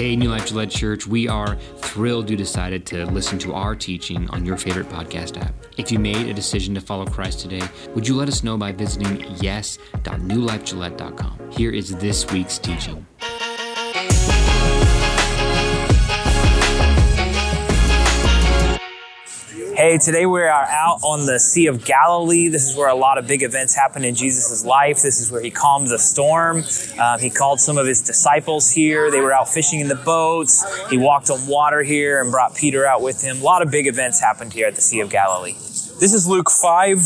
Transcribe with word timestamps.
Hey, 0.00 0.16
New 0.16 0.30
Life 0.30 0.46
Gillette 0.46 0.70
Church, 0.70 1.06
we 1.06 1.28
are 1.28 1.56
thrilled 1.76 2.30
you 2.30 2.36
decided 2.38 2.86
to 2.86 3.04
listen 3.04 3.38
to 3.40 3.52
our 3.52 3.76
teaching 3.76 4.30
on 4.30 4.46
your 4.46 4.56
favorite 4.56 4.88
podcast 4.88 5.38
app. 5.38 5.54
If 5.76 5.92
you 5.92 5.98
made 5.98 6.26
a 6.26 6.32
decision 6.32 6.74
to 6.76 6.80
follow 6.80 7.04
Christ 7.04 7.40
today, 7.40 7.60
would 7.94 8.08
you 8.08 8.16
let 8.16 8.26
us 8.26 8.42
know 8.42 8.56
by 8.56 8.72
visiting 8.72 9.20
yes.newlifegillette.com? 9.42 11.50
Here 11.50 11.70
is 11.70 11.94
this 11.96 12.26
week's 12.32 12.56
teaching. 12.56 13.06
Hey, 19.80 19.96
today 19.96 20.26
we 20.26 20.42
are 20.42 20.50
out 20.50 20.98
on 21.02 21.24
the 21.24 21.40
Sea 21.40 21.66
of 21.66 21.86
Galilee. 21.86 22.48
This 22.48 22.68
is 22.68 22.76
where 22.76 22.90
a 22.90 22.94
lot 22.94 23.16
of 23.16 23.26
big 23.26 23.42
events 23.42 23.74
happen 23.74 24.04
in 24.04 24.14
Jesus' 24.14 24.62
life. 24.62 25.00
This 25.00 25.22
is 25.22 25.32
where 25.32 25.40
he 25.40 25.50
calmed 25.50 25.88
the 25.88 25.98
storm. 25.98 26.64
Um, 26.98 27.18
he 27.18 27.30
called 27.30 27.60
some 27.60 27.78
of 27.78 27.86
his 27.86 28.02
disciples 28.02 28.70
here. 28.70 29.10
They 29.10 29.22
were 29.22 29.32
out 29.32 29.48
fishing 29.48 29.80
in 29.80 29.88
the 29.88 29.94
boats. 29.94 30.66
He 30.90 30.98
walked 30.98 31.30
on 31.30 31.46
water 31.46 31.82
here 31.82 32.20
and 32.20 32.30
brought 32.30 32.54
Peter 32.54 32.84
out 32.84 33.00
with 33.00 33.22
him. 33.22 33.40
A 33.40 33.42
lot 33.42 33.62
of 33.62 33.70
big 33.70 33.86
events 33.86 34.20
happened 34.20 34.52
here 34.52 34.66
at 34.66 34.74
the 34.74 34.82
Sea 34.82 35.00
of 35.00 35.08
Galilee. 35.08 35.54
This 35.98 36.12
is 36.12 36.28
Luke 36.28 36.50
5, 36.50 36.98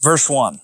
verse 0.00 0.28
1. 0.28 0.58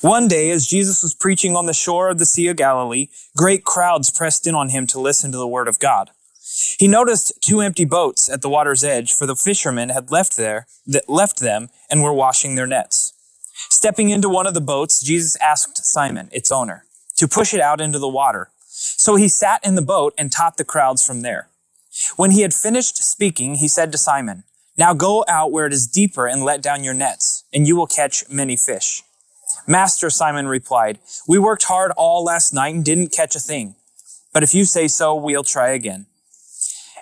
One 0.00 0.28
day, 0.28 0.50
as 0.50 0.66
Jesus 0.66 1.02
was 1.02 1.12
preaching 1.12 1.56
on 1.56 1.66
the 1.66 1.74
shore 1.74 2.08
of 2.08 2.18
the 2.18 2.24
Sea 2.24 2.48
of 2.48 2.56
Galilee, 2.56 3.08
great 3.36 3.64
crowds 3.64 4.10
pressed 4.10 4.46
in 4.46 4.54
on 4.54 4.70
him 4.70 4.86
to 4.86 4.98
listen 4.98 5.30
to 5.30 5.36
the 5.36 5.46
word 5.46 5.68
of 5.68 5.78
God. 5.78 6.08
He 6.78 6.88
noticed 6.88 7.32
two 7.40 7.60
empty 7.60 7.84
boats 7.84 8.28
at 8.28 8.42
the 8.42 8.48
water's 8.48 8.84
edge, 8.84 9.12
for 9.12 9.26
the 9.26 9.36
fishermen 9.36 9.88
had 9.88 10.10
left 10.10 10.36
there, 10.36 10.66
that 10.86 11.08
left 11.08 11.40
them, 11.40 11.70
and 11.90 12.02
were 12.02 12.12
washing 12.12 12.54
their 12.54 12.66
nets. 12.66 13.12
Stepping 13.70 14.10
into 14.10 14.28
one 14.28 14.46
of 14.46 14.54
the 14.54 14.60
boats, 14.60 15.02
Jesus 15.02 15.36
asked 15.40 15.84
Simon, 15.86 16.28
its 16.32 16.52
owner, 16.52 16.84
to 17.16 17.28
push 17.28 17.54
it 17.54 17.60
out 17.60 17.80
into 17.80 17.98
the 17.98 18.08
water. 18.08 18.50
So 18.68 19.16
he 19.16 19.28
sat 19.28 19.64
in 19.64 19.74
the 19.74 19.82
boat 19.82 20.12
and 20.18 20.30
taught 20.30 20.56
the 20.56 20.64
crowds 20.64 21.06
from 21.06 21.22
there. 21.22 21.48
When 22.16 22.32
he 22.32 22.42
had 22.42 22.52
finished 22.52 22.96
speaking, 22.98 23.56
he 23.56 23.68
said 23.68 23.92
to 23.92 23.98
Simon, 23.98 24.44
Now 24.76 24.94
go 24.94 25.24
out 25.28 25.52
where 25.52 25.66
it 25.66 25.72
is 25.72 25.86
deeper 25.86 26.26
and 26.26 26.42
let 26.42 26.60
down 26.60 26.84
your 26.84 26.94
nets, 26.94 27.44
and 27.52 27.66
you 27.66 27.76
will 27.76 27.86
catch 27.86 28.28
many 28.28 28.56
fish. 28.56 29.02
Master, 29.66 30.10
Simon 30.10 30.48
replied, 30.48 30.98
We 31.28 31.38
worked 31.38 31.64
hard 31.64 31.92
all 31.96 32.24
last 32.24 32.52
night 32.52 32.74
and 32.74 32.84
didn't 32.84 33.12
catch 33.12 33.36
a 33.36 33.40
thing. 33.40 33.76
But 34.32 34.42
if 34.42 34.52
you 34.52 34.64
say 34.64 34.88
so, 34.88 35.14
we'll 35.14 35.44
try 35.44 35.70
again. 35.70 36.06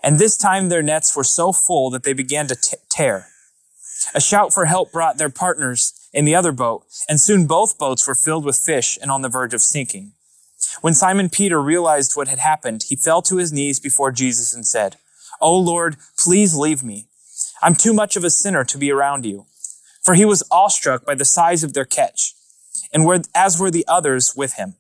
And 0.02 0.18
this 0.18 0.36
time 0.36 0.68
their 0.68 0.82
nets 0.82 1.14
were 1.16 1.24
so 1.24 1.52
full 1.52 1.90
that 1.90 2.02
they 2.02 2.12
began 2.12 2.48
to 2.48 2.56
t- 2.56 2.76
tear. 2.88 3.28
A 4.14 4.20
shout 4.20 4.52
for 4.52 4.64
help 4.64 4.92
brought 4.92 5.18
their 5.18 5.30
partners 5.30 5.92
in 6.12 6.24
the 6.24 6.34
other 6.34 6.52
boat, 6.52 6.84
and 7.08 7.20
soon 7.20 7.46
both 7.46 7.78
boats 7.78 8.06
were 8.06 8.14
filled 8.14 8.44
with 8.44 8.56
fish 8.56 8.98
and 9.00 9.10
on 9.10 9.22
the 9.22 9.28
verge 9.28 9.54
of 9.54 9.62
sinking. 9.62 10.12
When 10.80 10.94
Simon 10.94 11.28
Peter 11.28 11.60
realized 11.60 12.12
what 12.14 12.28
had 12.28 12.38
happened, 12.38 12.84
he 12.88 12.96
fell 12.96 13.22
to 13.22 13.36
his 13.36 13.52
knees 13.52 13.80
before 13.80 14.12
Jesus 14.12 14.52
and 14.52 14.66
said, 14.66 14.96
Oh 15.40 15.56
Lord, 15.56 15.96
please 16.18 16.54
leave 16.54 16.82
me. 16.82 17.06
I'm 17.62 17.74
too 17.74 17.92
much 17.92 18.16
of 18.16 18.24
a 18.24 18.30
sinner 18.30 18.64
to 18.64 18.78
be 18.78 18.90
around 18.90 19.24
you. 19.24 19.46
For 20.02 20.14
he 20.14 20.24
was 20.24 20.42
awestruck 20.50 21.04
by 21.04 21.14
the 21.14 21.24
size 21.24 21.62
of 21.62 21.74
their 21.74 21.84
catch, 21.84 22.34
and 22.92 23.06
were, 23.06 23.22
as 23.34 23.58
were 23.58 23.70
the 23.70 23.86
others 23.86 24.34
with 24.36 24.54
him. 24.54 24.74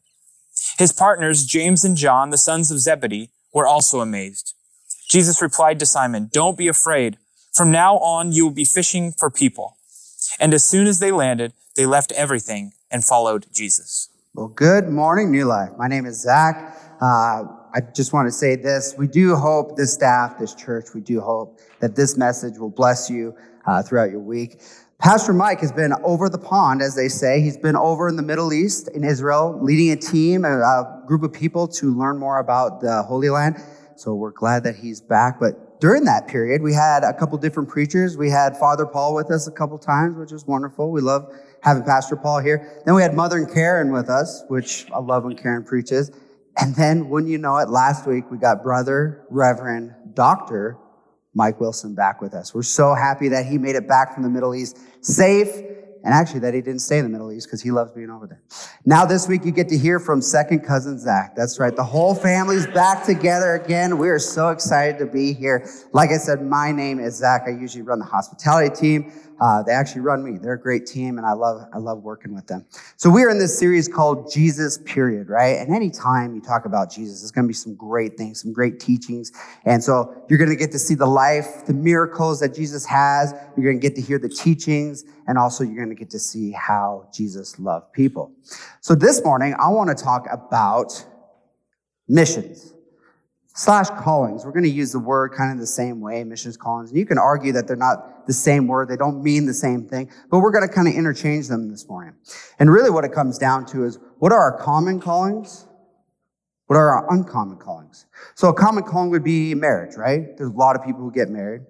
His 0.78 0.92
partners, 0.92 1.46
James 1.46 1.84
and 1.84 1.96
John, 1.96 2.30
the 2.30 2.38
sons 2.38 2.70
of 2.70 2.80
Zebedee, 2.80 3.30
were 3.52 3.66
also 3.66 4.00
amazed. 4.00 4.54
Jesus 5.12 5.42
replied 5.42 5.78
to 5.78 5.84
Simon, 5.84 6.30
Don't 6.32 6.56
be 6.56 6.68
afraid. 6.68 7.18
From 7.52 7.70
now 7.70 7.98
on, 7.98 8.32
you 8.32 8.44
will 8.44 8.54
be 8.54 8.64
fishing 8.64 9.12
for 9.12 9.30
people. 9.30 9.76
And 10.40 10.54
as 10.54 10.64
soon 10.64 10.86
as 10.86 11.00
they 11.00 11.12
landed, 11.12 11.52
they 11.76 11.84
left 11.84 12.12
everything 12.12 12.72
and 12.90 13.04
followed 13.04 13.44
Jesus. 13.52 14.08
Well, 14.32 14.48
good 14.48 14.88
morning, 14.88 15.30
New 15.30 15.44
Life. 15.44 15.68
My 15.76 15.86
name 15.86 16.06
is 16.06 16.22
Zach. 16.22 16.78
Uh, 16.98 17.44
I 17.74 17.82
just 17.94 18.14
want 18.14 18.26
to 18.26 18.32
say 18.32 18.56
this. 18.56 18.94
We 18.96 19.06
do 19.06 19.36
hope, 19.36 19.76
this 19.76 19.92
staff, 19.92 20.38
this 20.38 20.54
church, 20.54 20.94
we 20.94 21.02
do 21.02 21.20
hope 21.20 21.60
that 21.80 21.94
this 21.94 22.16
message 22.16 22.56
will 22.56 22.70
bless 22.70 23.10
you 23.10 23.36
uh, 23.66 23.82
throughout 23.82 24.10
your 24.10 24.20
week. 24.20 24.62
Pastor 24.98 25.34
Mike 25.34 25.60
has 25.60 25.72
been 25.72 25.92
over 26.04 26.30
the 26.30 26.38
pond, 26.38 26.80
as 26.80 26.96
they 26.96 27.08
say. 27.08 27.42
He's 27.42 27.58
been 27.58 27.76
over 27.76 28.08
in 28.08 28.16
the 28.16 28.22
Middle 28.22 28.50
East, 28.50 28.88
in 28.94 29.04
Israel, 29.04 29.58
leading 29.60 29.90
a 29.90 29.96
team, 29.96 30.46
a, 30.46 30.58
a 30.58 31.02
group 31.06 31.22
of 31.22 31.34
people 31.34 31.68
to 31.68 31.94
learn 31.94 32.16
more 32.16 32.38
about 32.38 32.80
the 32.80 33.02
Holy 33.02 33.28
Land. 33.28 33.62
So 33.96 34.14
we're 34.14 34.30
glad 34.30 34.64
that 34.64 34.76
he's 34.76 35.00
back. 35.00 35.38
But 35.40 35.80
during 35.80 36.04
that 36.04 36.28
period, 36.28 36.62
we 36.62 36.72
had 36.72 37.04
a 37.04 37.12
couple 37.12 37.36
different 37.38 37.68
preachers. 37.68 38.16
We 38.16 38.30
had 38.30 38.56
Father 38.56 38.86
Paul 38.86 39.14
with 39.14 39.30
us 39.30 39.46
a 39.46 39.50
couple 39.50 39.78
times, 39.78 40.16
which 40.16 40.32
was 40.32 40.46
wonderful. 40.46 40.90
We 40.90 41.00
love 41.00 41.32
having 41.62 41.82
Pastor 41.84 42.16
Paul 42.16 42.40
here. 42.40 42.82
Then 42.84 42.94
we 42.94 43.02
had 43.02 43.14
Mother 43.14 43.36
and 43.36 43.52
Karen 43.52 43.92
with 43.92 44.08
us, 44.08 44.44
which 44.48 44.86
I 44.92 44.98
love 44.98 45.24
when 45.24 45.36
Karen 45.36 45.64
preaches. 45.64 46.10
And 46.58 46.74
then, 46.76 47.08
wouldn't 47.08 47.32
you 47.32 47.38
know 47.38 47.56
it, 47.58 47.70
last 47.70 48.06
week 48.06 48.30
we 48.30 48.36
got 48.36 48.62
Brother 48.62 49.24
Reverend 49.30 49.94
Dr. 50.14 50.76
Mike 51.34 51.60
Wilson 51.60 51.94
back 51.94 52.20
with 52.20 52.34
us. 52.34 52.54
We're 52.54 52.62
so 52.62 52.94
happy 52.94 53.28
that 53.28 53.46
he 53.46 53.56
made 53.56 53.74
it 53.74 53.88
back 53.88 54.14
from 54.14 54.22
the 54.22 54.28
Middle 54.28 54.54
East 54.54 54.78
safe 55.00 55.48
and 56.04 56.12
actually 56.12 56.40
that 56.40 56.54
he 56.54 56.60
didn't 56.60 56.80
stay 56.80 56.98
in 56.98 57.04
the 57.04 57.10
Middle 57.10 57.32
East 57.32 57.46
because 57.46 57.62
he 57.62 57.70
loves 57.70 57.92
being 57.92 58.10
over 58.10 58.26
there. 58.26 58.40
Now 58.84 59.04
this 59.04 59.28
week 59.28 59.44
you 59.44 59.52
get 59.52 59.68
to 59.68 59.78
hear 59.78 60.00
from 60.00 60.20
second 60.20 60.60
cousin 60.60 60.98
Zach. 60.98 61.34
That's 61.36 61.58
right. 61.58 61.74
The 61.74 61.84
whole 61.84 62.14
family's 62.14 62.66
back 62.66 63.04
together 63.04 63.54
again. 63.54 63.98
We 63.98 64.08
are 64.08 64.18
so 64.18 64.48
excited 64.48 64.98
to 64.98 65.06
be 65.06 65.32
here. 65.32 65.68
Like 65.92 66.10
I 66.10 66.18
said, 66.18 66.42
my 66.42 66.72
name 66.72 66.98
is 66.98 67.16
Zach. 67.16 67.42
I 67.46 67.50
usually 67.50 67.82
run 67.82 67.98
the 67.98 68.04
hospitality 68.04 68.74
team. 68.74 69.12
Uh, 69.40 69.62
they 69.62 69.72
actually 69.72 70.00
run 70.02 70.22
me. 70.24 70.38
They're 70.38 70.54
a 70.54 70.60
great 70.60 70.86
team, 70.86 71.18
and 71.18 71.26
I 71.26 71.32
love 71.32 71.66
I 71.72 71.78
love 71.78 72.02
working 72.02 72.34
with 72.34 72.46
them. 72.46 72.64
So 72.96 73.10
we 73.10 73.22
are 73.24 73.30
in 73.30 73.38
this 73.38 73.58
series 73.58 73.88
called 73.88 74.30
Jesus 74.32 74.78
Period, 74.78 75.28
right? 75.28 75.58
And 75.58 75.74
anytime 75.74 76.34
you 76.34 76.40
talk 76.40 76.64
about 76.64 76.90
Jesus, 76.90 77.20
there's 77.20 77.30
going 77.30 77.44
to 77.44 77.48
be 77.48 77.54
some 77.54 77.74
great 77.74 78.16
things, 78.16 78.40
some 78.40 78.52
great 78.52 78.80
teachings, 78.80 79.32
and 79.64 79.82
so 79.82 80.14
you're 80.28 80.38
going 80.38 80.50
to 80.50 80.56
get 80.56 80.72
to 80.72 80.78
see 80.78 80.94
the 80.94 81.06
life, 81.06 81.66
the 81.66 81.74
miracles 81.74 82.40
that 82.40 82.54
Jesus 82.54 82.84
has. 82.86 83.34
You're 83.56 83.64
going 83.64 83.80
to 83.80 83.82
get 83.82 83.94
to 83.96 84.02
hear 84.02 84.18
the 84.18 84.28
teachings, 84.28 85.04
and 85.26 85.38
also 85.38 85.64
you're 85.64 85.76
going 85.76 85.88
to 85.88 85.94
get 85.94 86.10
to 86.10 86.18
see 86.18 86.52
how 86.52 87.08
Jesus 87.12 87.58
loved 87.58 87.92
people. 87.92 88.32
So 88.80 88.94
this 88.94 89.24
morning, 89.24 89.54
I 89.60 89.68
want 89.68 89.96
to 89.96 90.04
talk 90.04 90.26
about 90.30 91.04
missions 92.08 92.74
slash 93.54 93.88
callings. 93.90 94.44
We're 94.44 94.52
going 94.52 94.64
to 94.64 94.70
use 94.70 94.92
the 94.92 94.98
word 94.98 95.32
kind 95.32 95.52
of 95.52 95.58
the 95.58 95.66
same 95.66 96.00
way, 96.00 96.24
missions, 96.24 96.56
callings. 96.56 96.90
And 96.90 96.98
you 96.98 97.06
can 97.06 97.18
argue 97.18 97.52
that 97.52 97.66
they're 97.66 97.76
not 97.76 98.26
the 98.26 98.32
same 98.32 98.66
word. 98.66 98.88
They 98.88 98.96
don't 98.96 99.22
mean 99.22 99.46
the 99.46 99.54
same 99.54 99.86
thing, 99.86 100.10
but 100.30 100.38
we're 100.38 100.52
going 100.52 100.66
to 100.66 100.72
kind 100.72 100.88
of 100.88 100.94
interchange 100.94 101.48
them 101.48 101.70
this 101.70 101.88
morning. 101.88 102.14
And 102.58 102.70
really 102.70 102.90
what 102.90 103.04
it 103.04 103.12
comes 103.12 103.38
down 103.38 103.66
to 103.66 103.84
is 103.84 103.98
what 104.18 104.32
are 104.32 104.38
our 104.38 104.58
common 104.58 105.00
callings? 105.00 105.66
What 106.66 106.76
are 106.76 106.88
our 106.88 107.12
uncommon 107.12 107.58
callings? 107.58 108.06
So 108.34 108.48
a 108.48 108.54
common 108.54 108.84
calling 108.84 109.10
would 109.10 109.24
be 109.24 109.54
marriage, 109.54 109.96
right? 109.96 110.36
There's 110.36 110.50
a 110.50 110.56
lot 110.56 110.76
of 110.76 110.84
people 110.84 111.00
who 111.02 111.12
get 111.12 111.28
married. 111.28 111.62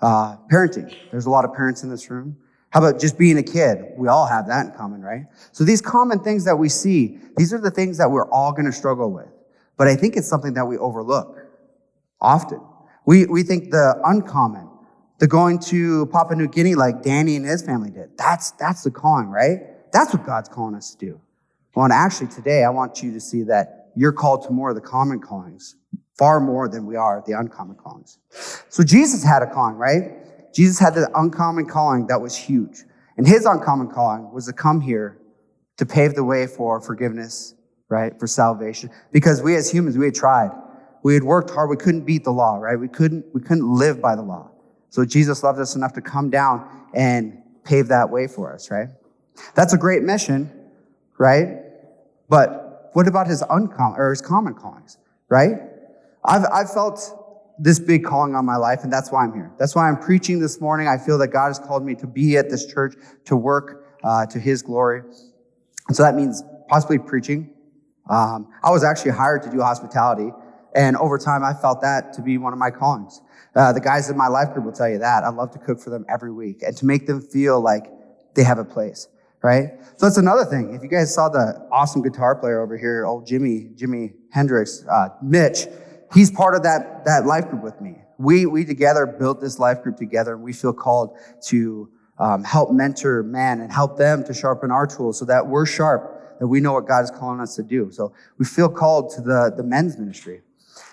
Uh, 0.00 0.36
parenting. 0.52 0.94
There's 1.10 1.26
a 1.26 1.30
lot 1.30 1.44
of 1.44 1.52
parents 1.54 1.82
in 1.82 1.90
this 1.90 2.08
room. 2.08 2.36
How 2.70 2.86
about 2.86 3.00
just 3.00 3.18
being 3.18 3.38
a 3.38 3.42
kid? 3.42 3.78
We 3.96 4.06
all 4.06 4.26
have 4.26 4.46
that 4.46 4.66
in 4.66 4.72
common, 4.72 5.02
right? 5.02 5.24
So 5.50 5.64
these 5.64 5.80
common 5.80 6.20
things 6.20 6.44
that 6.44 6.54
we 6.54 6.68
see, 6.68 7.18
these 7.36 7.52
are 7.52 7.58
the 7.58 7.70
things 7.70 7.98
that 7.98 8.08
we're 8.08 8.30
all 8.30 8.52
going 8.52 8.66
to 8.66 8.72
struggle 8.72 9.10
with. 9.10 9.26
But 9.78 9.86
I 9.88 9.96
think 9.96 10.16
it's 10.16 10.28
something 10.28 10.54
that 10.54 10.66
we 10.66 10.76
overlook 10.76 11.38
often. 12.20 12.60
We, 13.06 13.24
we 13.24 13.42
think 13.42 13.70
the 13.70 13.98
uncommon, 14.04 14.68
the 15.18 15.26
going 15.26 15.60
to 15.60 16.06
Papua 16.06 16.36
New 16.36 16.48
Guinea 16.48 16.74
like 16.74 17.02
Danny 17.02 17.36
and 17.36 17.46
his 17.46 17.62
family 17.62 17.90
did, 17.90 18.18
that's, 18.18 18.50
that's 18.52 18.82
the 18.82 18.90
calling, 18.90 19.28
right? 19.28 19.60
That's 19.92 20.12
what 20.12 20.26
God's 20.26 20.50
calling 20.50 20.74
us 20.74 20.94
to 20.94 20.98
do. 20.98 21.20
Well, 21.74 21.84
and 21.84 21.92
actually 21.92 22.26
today, 22.26 22.64
I 22.64 22.70
want 22.70 23.02
you 23.02 23.12
to 23.12 23.20
see 23.20 23.44
that 23.44 23.92
you're 23.94 24.12
called 24.12 24.42
to 24.44 24.50
more 24.50 24.70
of 24.70 24.74
the 24.74 24.82
common 24.82 25.20
callings, 25.20 25.76
far 26.18 26.40
more 26.40 26.68
than 26.68 26.84
we 26.84 26.96
are 26.96 27.22
the 27.26 27.32
uncommon 27.32 27.76
callings. 27.76 28.18
So 28.68 28.82
Jesus 28.82 29.22
had 29.22 29.42
a 29.42 29.46
calling, 29.46 29.76
right? 29.76 30.52
Jesus 30.52 30.78
had 30.78 30.94
the 30.94 31.08
uncommon 31.14 31.66
calling 31.66 32.08
that 32.08 32.20
was 32.20 32.36
huge. 32.36 32.82
And 33.16 33.26
his 33.26 33.46
uncommon 33.46 33.88
calling 33.88 34.30
was 34.32 34.46
to 34.46 34.52
come 34.52 34.80
here 34.80 35.18
to 35.76 35.86
pave 35.86 36.14
the 36.14 36.24
way 36.24 36.46
for 36.48 36.80
forgiveness 36.80 37.54
right, 37.88 38.18
for 38.18 38.26
salvation. 38.26 38.90
Because 39.12 39.42
we 39.42 39.56
as 39.56 39.70
humans, 39.70 39.96
we 39.96 40.06
had 40.06 40.14
tried. 40.14 40.50
We 41.02 41.14
had 41.14 41.22
worked 41.22 41.50
hard. 41.50 41.70
We 41.70 41.76
couldn't 41.76 42.02
beat 42.02 42.24
the 42.24 42.32
law, 42.32 42.56
right? 42.56 42.78
We 42.78 42.88
couldn't, 42.88 43.24
we 43.32 43.40
couldn't 43.40 43.68
live 43.68 44.00
by 44.00 44.16
the 44.16 44.22
law. 44.22 44.50
So 44.90 45.04
Jesus 45.04 45.42
loved 45.42 45.58
us 45.58 45.74
enough 45.74 45.92
to 45.94 46.00
come 46.00 46.30
down 46.30 46.68
and 46.94 47.42
pave 47.64 47.88
that 47.88 48.10
way 48.10 48.26
for 48.26 48.52
us, 48.52 48.70
right? 48.70 48.88
That's 49.54 49.72
a 49.72 49.78
great 49.78 50.02
mission, 50.02 50.50
right? 51.18 51.58
But 52.28 52.90
what 52.94 53.06
about 53.06 53.26
his 53.26 53.42
uncommon 53.48 53.98
or 53.98 54.10
his 54.10 54.20
common 54.20 54.54
callings, 54.54 54.98
right? 55.28 55.56
I've, 56.24 56.44
I've 56.52 56.72
felt 56.72 57.54
this 57.58 57.78
big 57.78 58.04
calling 58.04 58.34
on 58.34 58.44
my 58.44 58.56
life, 58.56 58.80
and 58.84 58.92
that's 58.92 59.10
why 59.10 59.24
I'm 59.24 59.32
here. 59.32 59.52
That's 59.58 59.74
why 59.74 59.88
I'm 59.88 59.98
preaching 59.98 60.38
this 60.40 60.60
morning. 60.60 60.88
I 60.88 60.96
feel 60.96 61.18
that 61.18 61.28
God 61.28 61.48
has 61.48 61.58
called 61.58 61.84
me 61.84 61.94
to 61.96 62.06
be 62.06 62.36
at 62.36 62.50
this 62.50 62.66
church 62.66 62.94
to 63.26 63.36
work 63.36 63.98
uh, 64.04 64.26
to 64.26 64.38
His 64.38 64.62
glory. 64.62 65.02
And 65.88 65.96
so 65.96 66.02
that 66.02 66.14
means 66.14 66.42
possibly 66.68 66.98
preaching, 66.98 67.50
um, 68.08 68.48
I 68.62 68.70
was 68.70 68.84
actually 68.84 69.12
hired 69.12 69.42
to 69.42 69.50
do 69.50 69.60
hospitality, 69.60 70.32
and 70.74 70.96
over 70.96 71.18
time, 71.18 71.42
I 71.42 71.54
felt 71.54 71.80
that 71.82 72.12
to 72.14 72.22
be 72.22 72.38
one 72.38 72.52
of 72.52 72.58
my 72.58 72.70
callings. 72.70 73.20
Uh, 73.54 73.72
the 73.72 73.80
guys 73.80 74.10
in 74.10 74.16
my 74.16 74.28
life 74.28 74.52
group 74.52 74.66
will 74.66 74.72
tell 74.72 74.88
you 74.88 74.98
that. 74.98 75.24
I 75.24 75.30
love 75.30 75.50
to 75.52 75.58
cook 75.58 75.80
for 75.80 75.90
them 75.90 76.04
every 76.08 76.32
week 76.32 76.62
and 76.62 76.76
to 76.76 76.86
make 76.86 77.06
them 77.06 77.20
feel 77.20 77.60
like 77.60 77.90
they 78.34 78.44
have 78.44 78.58
a 78.58 78.64
place, 78.64 79.08
right? 79.42 79.70
So 79.96 80.06
that's 80.06 80.18
another 80.18 80.44
thing. 80.44 80.74
If 80.74 80.82
you 80.82 80.88
guys 80.88 81.12
saw 81.12 81.28
the 81.28 81.66
awesome 81.72 82.02
guitar 82.02 82.36
player 82.36 82.60
over 82.60 82.76
here, 82.76 83.06
old 83.06 83.26
Jimmy, 83.26 83.70
Jimmy 83.74 84.12
Hendrix, 84.30 84.84
uh, 84.88 85.08
Mitch, 85.22 85.66
He's 86.14 86.30
part 86.30 86.54
of 86.54 86.62
that, 86.62 87.04
that 87.04 87.26
life 87.26 87.48
group 87.48 87.62
with 87.62 87.80
me. 87.80 87.96
We, 88.18 88.46
we 88.46 88.64
together 88.64 89.06
built 89.06 89.40
this 89.40 89.58
life 89.58 89.82
group 89.82 89.96
together 89.96 90.34
and 90.34 90.42
we 90.42 90.52
feel 90.52 90.72
called 90.72 91.16
to 91.46 91.90
um, 92.18 92.42
help 92.44 92.72
mentor 92.72 93.22
men 93.22 93.60
and 93.60 93.70
help 93.70 93.96
them 93.96 94.24
to 94.24 94.34
sharpen 94.34 94.70
our 94.70 94.86
tools 94.86 95.18
so 95.18 95.24
that 95.26 95.46
we're 95.46 95.66
sharp, 95.66 96.17
that 96.38 96.46
we 96.46 96.60
know 96.60 96.72
what 96.72 96.86
God 96.86 97.04
is 97.04 97.10
calling 97.10 97.40
us 97.40 97.56
to 97.56 97.62
do. 97.62 97.90
So 97.90 98.12
we 98.38 98.44
feel 98.44 98.68
called 98.68 99.10
to 99.16 99.20
the, 99.20 99.52
the 99.56 99.62
men's 99.62 99.98
ministry. 99.98 100.42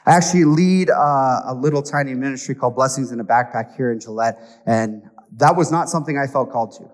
I 0.06 0.12
actually 0.12 0.46
lead 0.46 0.90
uh, 0.90 1.42
a 1.46 1.54
little 1.56 1.82
tiny 1.82 2.14
ministry 2.14 2.56
called 2.56 2.76
Blessings 2.76 3.12
in 3.12 3.20
a 3.20 3.26
Backpack 3.26 3.76
here 3.76 3.92
in 3.92 4.00
Gillette, 4.00 4.40
and 4.66 5.04
that 5.38 5.56
was 5.56 5.72
not 5.72 5.90
something 5.90 6.18
I 6.18 6.28
felt 6.28 6.52
called 6.52 6.74
to. 6.78 6.90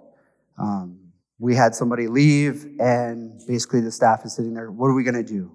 Um, 0.58 0.98
we 1.40 1.56
had 1.56 1.76
somebody 1.76 2.08
leave, 2.08 2.68
and 2.80 3.42
basically 3.48 3.82
the 3.82 3.92
staff 3.92 4.24
is 4.26 4.34
sitting 4.36 4.54
there, 4.54 4.72
what 4.72 4.88
are 4.88 4.94
we 4.94 5.04
going 5.04 5.16
to 5.16 5.24
do? 5.24 5.52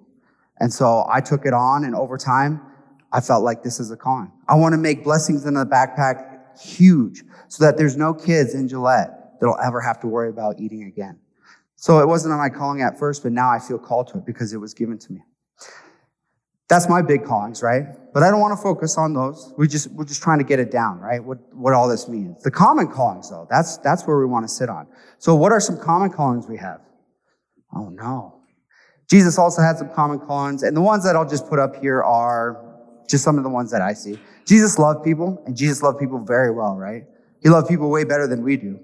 And 0.59 0.71
so 0.71 1.05
I 1.09 1.21
took 1.21 1.45
it 1.45 1.53
on, 1.53 1.83
and 1.83 1.95
over 1.95 2.17
time, 2.17 2.61
I 3.11 3.21
felt 3.21 3.43
like 3.43 3.63
this 3.63 3.79
is 3.79 3.89
a 3.89 3.97
calling. 3.97 4.31
I 4.47 4.55
want 4.55 4.73
to 4.73 4.77
make 4.77 5.03
Blessings 5.03 5.45
in 5.45 5.55
a 5.55 5.65
Backpack 5.65 6.59
huge 6.59 7.23
so 7.47 7.63
that 7.63 7.77
there's 7.77 7.95
no 7.95 8.13
kids 8.13 8.53
in 8.53 8.67
Gillette 8.67 9.39
that'll 9.39 9.59
ever 9.65 9.81
have 9.81 9.99
to 10.01 10.07
worry 10.07 10.29
about 10.29 10.59
eating 10.59 10.83
again. 10.83 11.19
So 11.77 11.99
it 11.99 12.07
wasn't 12.07 12.33
on 12.33 12.39
my 12.39 12.49
calling 12.49 12.81
at 12.81 12.99
first, 12.99 13.23
but 13.23 13.31
now 13.31 13.49
I 13.49 13.59
feel 13.59 13.77
called 13.77 14.07
to 14.09 14.17
it 14.17 14.25
because 14.25 14.51
it 14.51 14.57
was 14.57 14.73
given 14.73 14.97
to 14.97 15.13
me. 15.13 15.21
That's 16.69 16.89
my 16.89 17.01
big 17.01 17.23
callings, 17.23 17.63
right? 17.63 17.85
But 18.13 18.23
I 18.23 18.29
don't 18.29 18.41
want 18.41 18.57
to 18.57 18.61
focus 18.61 18.97
on 18.97 19.13
those. 19.13 19.53
We 19.57 19.67
just, 19.67 19.89
we're 19.91 20.03
just 20.03 20.21
trying 20.21 20.39
to 20.39 20.43
get 20.43 20.59
it 20.59 20.69
down, 20.69 20.99
right? 20.99 21.23
What, 21.23 21.37
what 21.53 21.73
all 21.73 21.87
this 21.87 22.09
means. 22.09 22.43
The 22.43 22.51
common 22.51 22.87
callings, 22.87 23.29
though, 23.29 23.47
that's, 23.49 23.77
that's 23.77 24.05
where 24.05 24.17
we 24.17 24.25
want 24.25 24.43
to 24.43 24.53
sit 24.53 24.69
on. 24.69 24.87
So 25.17 25.33
what 25.35 25.53
are 25.53 25.61
some 25.61 25.79
common 25.79 26.09
callings 26.09 26.47
we 26.47 26.57
have? 26.57 26.81
Oh 27.73 27.89
no. 27.89 28.41
Jesus 29.09 29.37
also 29.37 29.61
had 29.61 29.77
some 29.77 29.89
common 29.93 30.19
callings, 30.19 30.63
and 30.63 30.75
the 30.75 30.81
ones 30.81 31.05
that 31.05 31.15
I'll 31.15 31.29
just 31.29 31.47
put 31.47 31.59
up 31.59 31.77
here 31.77 32.03
are 32.03 32.65
just 33.07 33.23
some 33.23 33.37
of 33.37 33.43
the 33.43 33.49
ones 33.49 33.71
that 33.71 33.81
I 33.81 33.93
see. 33.93 34.19
Jesus 34.45 34.77
loved 34.77 35.05
people, 35.05 35.41
and 35.45 35.55
Jesus 35.55 35.81
loved 35.81 35.99
people 35.99 36.19
very 36.19 36.51
well, 36.51 36.75
right? 36.75 37.05
He 37.41 37.49
loved 37.49 37.69
people 37.69 37.89
way 37.89 38.03
better 38.03 38.27
than 38.27 38.43
we 38.43 38.57
do. 38.57 38.79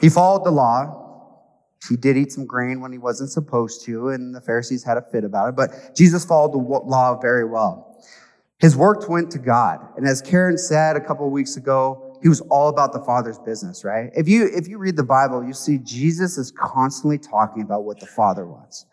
He 0.00 0.08
followed 0.08 0.44
the 0.44 0.52
law. 0.52 1.09
He 1.88 1.96
did 1.96 2.16
eat 2.16 2.32
some 2.32 2.46
grain 2.46 2.80
when 2.80 2.92
he 2.92 2.98
wasn't 2.98 3.30
supposed 3.30 3.84
to, 3.86 4.10
and 4.10 4.34
the 4.34 4.40
Pharisees 4.40 4.84
had 4.84 4.96
a 4.96 5.02
fit 5.02 5.24
about 5.24 5.48
it, 5.48 5.56
but 5.56 5.94
Jesus 5.96 6.24
followed 6.24 6.52
the 6.52 6.58
law 6.58 7.18
very 7.18 7.44
well. 7.44 8.04
His 8.58 8.76
work 8.76 9.08
went 9.08 9.30
to 9.32 9.38
God. 9.38 9.80
And 9.96 10.06
as 10.06 10.20
Karen 10.20 10.58
said 10.58 10.94
a 10.94 11.00
couple 11.00 11.26
of 11.26 11.32
weeks 11.32 11.56
ago, 11.56 12.18
he 12.22 12.28
was 12.28 12.42
all 12.42 12.68
about 12.68 12.92
the 12.92 13.00
Father's 13.00 13.38
business, 13.38 13.82
right? 13.82 14.10
If 14.14 14.28
you, 14.28 14.50
if 14.52 14.68
you 14.68 14.76
read 14.76 14.96
the 14.96 15.02
Bible, 15.02 15.42
you 15.42 15.54
see 15.54 15.78
Jesus 15.78 16.36
is 16.36 16.50
constantly 16.50 17.16
talking 17.16 17.62
about 17.62 17.84
what 17.84 17.98
the 17.98 18.06
Father 18.06 18.46
wants, 18.46 18.84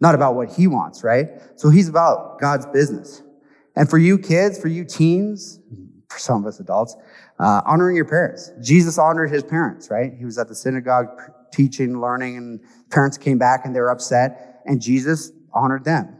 not 0.00 0.16
about 0.16 0.34
what 0.34 0.50
he 0.50 0.66
wants, 0.66 1.04
right? 1.04 1.28
So 1.54 1.70
he's 1.70 1.88
about 1.88 2.40
God's 2.40 2.66
business. 2.66 3.22
And 3.76 3.88
for 3.88 3.98
you 3.98 4.18
kids, 4.18 4.60
for 4.60 4.66
you 4.66 4.84
teens, 4.84 5.60
for 6.08 6.18
some 6.18 6.42
of 6.42 6.46
us 6.46 6.58
adults, 6.58 6.96
uh, 7.38 7.60
honoring 7.64 7.94
your 7.94 8.04
parents. 8.04 8.50
Jesus 8.60 8.98
honored 8.98 9.30
his 9.30 9.44
parents, 9.44 9.88
right? 9.88 10.12
He 10.18 10.24
was 10.24 10.36
at 10.36 10.48
the 10.48 10.54
synagogue 10.56 11.06
teaching, 11.52 12.00
learning, 12.00 12.36
and 12.36 12.60
parents 12.90 13.18
came 13.18 13.38
back 13.38 13.64
and 13.64 13.74
they 13.74 13.80
were 13.80 13.90
upset, 13.90 14.62
and 14.66 14.80
Jesus 14.80 15.32
honored 15.52 15.84
them. 15.84 16.16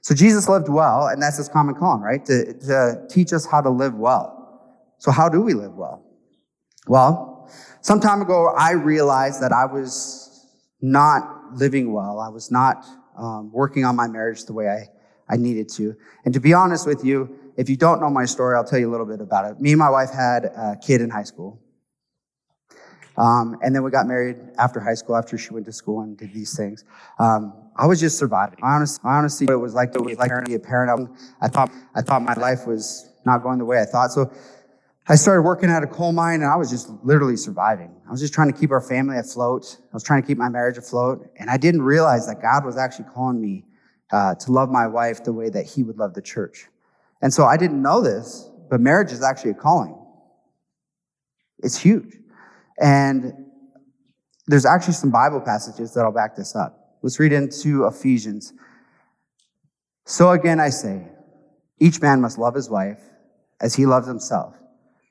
So 0.00 0.14
Jesus 0.14 0.48
lived 0.48 0.68
well, 0.68 1.08
and 1.08 1.20
that's 1.20 1.36
his 1.36 1.48
common 1.48 1.74
calling, 1.74 2.00
right? 2.00 2.24
To, 2.24 2.54
to 2.54 3.06
teach 3.10 3.32
us 3.32 3.44
how 3.44 3.60
to 3.60 3.70
live 3.70 3.94
well. 3.94 4.34
So 4.98 5.10
how 5.10 5.28
do 5.28 5.42
we 5.42 5.54
live 5.54 5.74
well? 5.74 6.04
Well, 6.86 7.50
some 7.82 8.00
time 8.00 8.22
ago, 8.22 8.54
I 8.56 8.72
realized 8.72 9.42
that 9.42 9.52
I 9.52 9.66
was 9.66 10.46
not 10.80 11.54
living 11.54 11.92
well. 11.92 12.20
I 12.20 12.28
was 12.28 12.50
not 12.50 12.86
um, 13.16 13.50
working 13.52 13.84
on 13.84 13.96
my 13.96 14.06
marriage 14.06 14.44
the 14.44 14.52
way 14.52 14.68
I, 14.68 14.88
I 15.32 15.36
needed 15.36 15.68
to. 15.70 15.94
And 16.24 16.32
to 16.34 16.40
be 16.40 16.54
honest 16.54 16.86
with 16.86 17.04
you, 17.04 17.36
if 17.56 17.68
you 17.68 17.76
don't 17.76 18.00
know 18.00 18.08
my 18.08 18.24
story, 18.24 18.56
I'll 18.56 18.64
tell 18.64 18.78
you 18.78 18.88
a 18.88 18.92
little 18.92 19.06
bit 19.06 19.20
about 19.20 19.50
it. 19.50 19.60
Me 19.60 19.72
and 19.72 19.78
my 19.78 19.90
wife 19.90 20.10
had 20.10 20.44
a 20.44 20.78
kid 20.80 21.00
in 21.00 21.10
high 21.10 21.24
school. 21.24 21.60
Um, 23.18 23.58
and 23.62 23.74
then 23.74 23.82
we 23.82 23.90
got 23.90 24.06
married 24.06 24.36
after 24.58 24.78
high 24.78 24.94
school, 24.94 25.16
after 25.16 25.36
she 25.36 25.52
went 25.52 25.66
to 25.66 25.72
school 25.72 26.02
and 26.02 26.16
did 26.16 26.32
these 26.32 26.56
things. 26.56 26.84
Um, 27.18 27.52
I 27.76 27.86
was 27.86 28.00
just 28.00 28.16
surviving. 28.16 28.60
I 28.62 28.76
honestly, 28.76 29.02
I 29.04 29.18
honestly, 29.18 29.46
it 29.50 29.56
was 29.56 29.74
like 29.74 29.92
to 29.92 30.02
be 30.02 30.12
a 30.12 30.16
parent. 30.16 30.46
Be 30.46 30.54
a 30.54 30.60
parent. 30.60 31.10
I 31.40 31.48
thought, 31.48 31.70
I 31.96 32.00
thought 32.02 32.22
my 32.22 32.34
life 32.34 32.66
was 32.66 33.10
not 33.26 33.42
going 33.42 33.58
the 33.58 33.64
way 33.64 33.80
I 33.80 33.84
thought. 33.84 34.12
So 34.12 34.32
I 35.08 35.16
started 35.16 35.42
working 35.42 35.68
at 35.68 35.82
a 35.82 35.86
coal 35.86 36.12
mine, 36.12 36.42
and 36.42 36.50
I 36.50 36.56
was 36.56 36.70
just 36.70 36.90
literally 37.02 37.36
surviving. 37.36 37.90
I 38.06 38.10
was 38.10 38.20
just 38.20 38.34
trying 38.34 38.52
to 38.52 38.58
keep 38.58 38.70
our 38.70 38.80
family 38.80 39.18
afloat. 39.18 39.78
I 39.80 39.94
was 39.94 40.04
trying 40.04 40.22
to 40.22 40.26
keep 40.26 40.38
my 40.38 40.48
marriage 40.48 40.78
afloat, 40.78 41.26
and 41.38 41.50
I 41.50 41.56
didn't 41.56 41.82
realize 41.82 42.26
that 42.28 42.40
God 42.40 42.64
was 42.64 42.76
actually 42.76 43.06
calling 43.14 43.40
me 43.40 43.64
uh, 44.12 44.36
to 44.36 44.52
love 44.52 44.70
my 44.70 44.86
wife 44.86 45.24
the 45.24 45.32
way 45.32 45.48
that 45.50 45.66
He 45.66 45.82
would 45.82 45.98
love 45.98 46.14
the 46.14 46.22
church. 46.22 46.66
And 47.20 47.34
so 47.34 47.44
I 47.44 47.56
didn't 47.56 47.82
know 47.82 48.00
this, 48.00 48.48
but 48.70 48.80
marriage 48.80 49.10
is 49.10 49.22
actually 49.22 49.52
a 49.52 49.54
calling. 49.54 49.98
It's 51.60 51.76
huge. 51.76 52.18
And 52.80 53.32
there's 54.46 54.66
actually 54.66 54.94
some 54.94 55.10
Bible 55.10 55.40
passages 55.40 55.94
that'll 55.94 56.12
back 56.12 56.36
this 56.36 56.56
up. 56.56 56.96
Let's 57.02 57.20
read 57.20 57.32
into 57.32 57.86
Ephesians. 57.86 58.52
So 60.06 60.30
again, 60.30 60.58
I 60.58 60.70
say, 60.70 61.06
each 61.78 62.00
man 62.00 62.20
must 62.20 62.38
love 62.38 62.54
his 62.54 62.70
wife 62.70 62.98
as 63.60 63.74
he 63.74 63.86
loves 63.86 64.08
himself, 64.08 64.54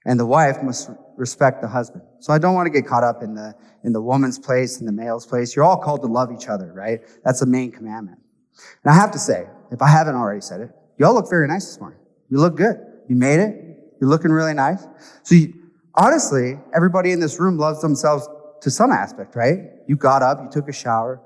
and 0.06 0.20
the 0.20 0.26
wife 0.26 0.64
must 0.64 0.90
respect 1.18 1.62
the 1.62 1.68
husband. 1.68 2.04
So 2.20 2.34
I 2.34 2.40
don't 2.40 2.56
want 2.56 2.66
to 2.66 2.70
get 2.72 2.88
caught 2.88 3.04
up 3.04 3.22
in 3.22 3.36
the, 3.36 3.54
in 3.84 3.94
the 3.94 4.02
woman's 4.02 4.40
place 4.40 4.80
and 4.80 4.88
the 4.88 4.92
male's 4.92 5.26
place. 5.26 5.56
You're 5.56 5.66
all 5.66 5.78
called 5.78 6.02
to 6.02 6.08
love 6.08 6.32
each 6.32 6.48
other, 6.48 6.72
right? 6.74 7.02
That's 7.24 7.40
the 7.40 7.46
main 7.46 7.72
commandment. 7.72 8.20
And 8.84 8.92
I 8.92 8.96
have 8.96 9.12
to 9.12 9.20
say, 9.20 9.48
if 9.72 9.82
I 9.82 9.90
haven't 9.90 10.16
already 10.16 10.42
said 10.42 10.62
it, 10.62 10.72
y'all 10.98 11.14
look 11.14 11.30
very 11.30 11.48
nice 11.48 11.66
this 11.66 11.80
morning. 11.80 12.00
You 12.30 12.40
look 12.40 12.56
good. 12.56 12.78
You 13.08 13.16
made 13.16 13.40
it. 13.40 13.56
You're 14.00 14.10
looking 14.10 14.32
really 14.32 14.54
nice. 14.54 14.86
So 15.24 15.36
you, 15.36 15.54
honestly, 15.98 16.60
everybody 16.76 17.12
in 17.12 17.20
this 17.20 17.40
room 17.40 17.58
loves 17.58 17.82
themselves 17.82 18.30
to 18.62 18.72
some 18.72 18.92
aspect, 18.92 19.36
right? 19.36 19.72
You 19.88 19.96
got 19.96 20.22
up, 20.22 20.40
you 20.42 20.50
took 20.50 20.70
a 20.70 20.74
shower, 20.74 21.20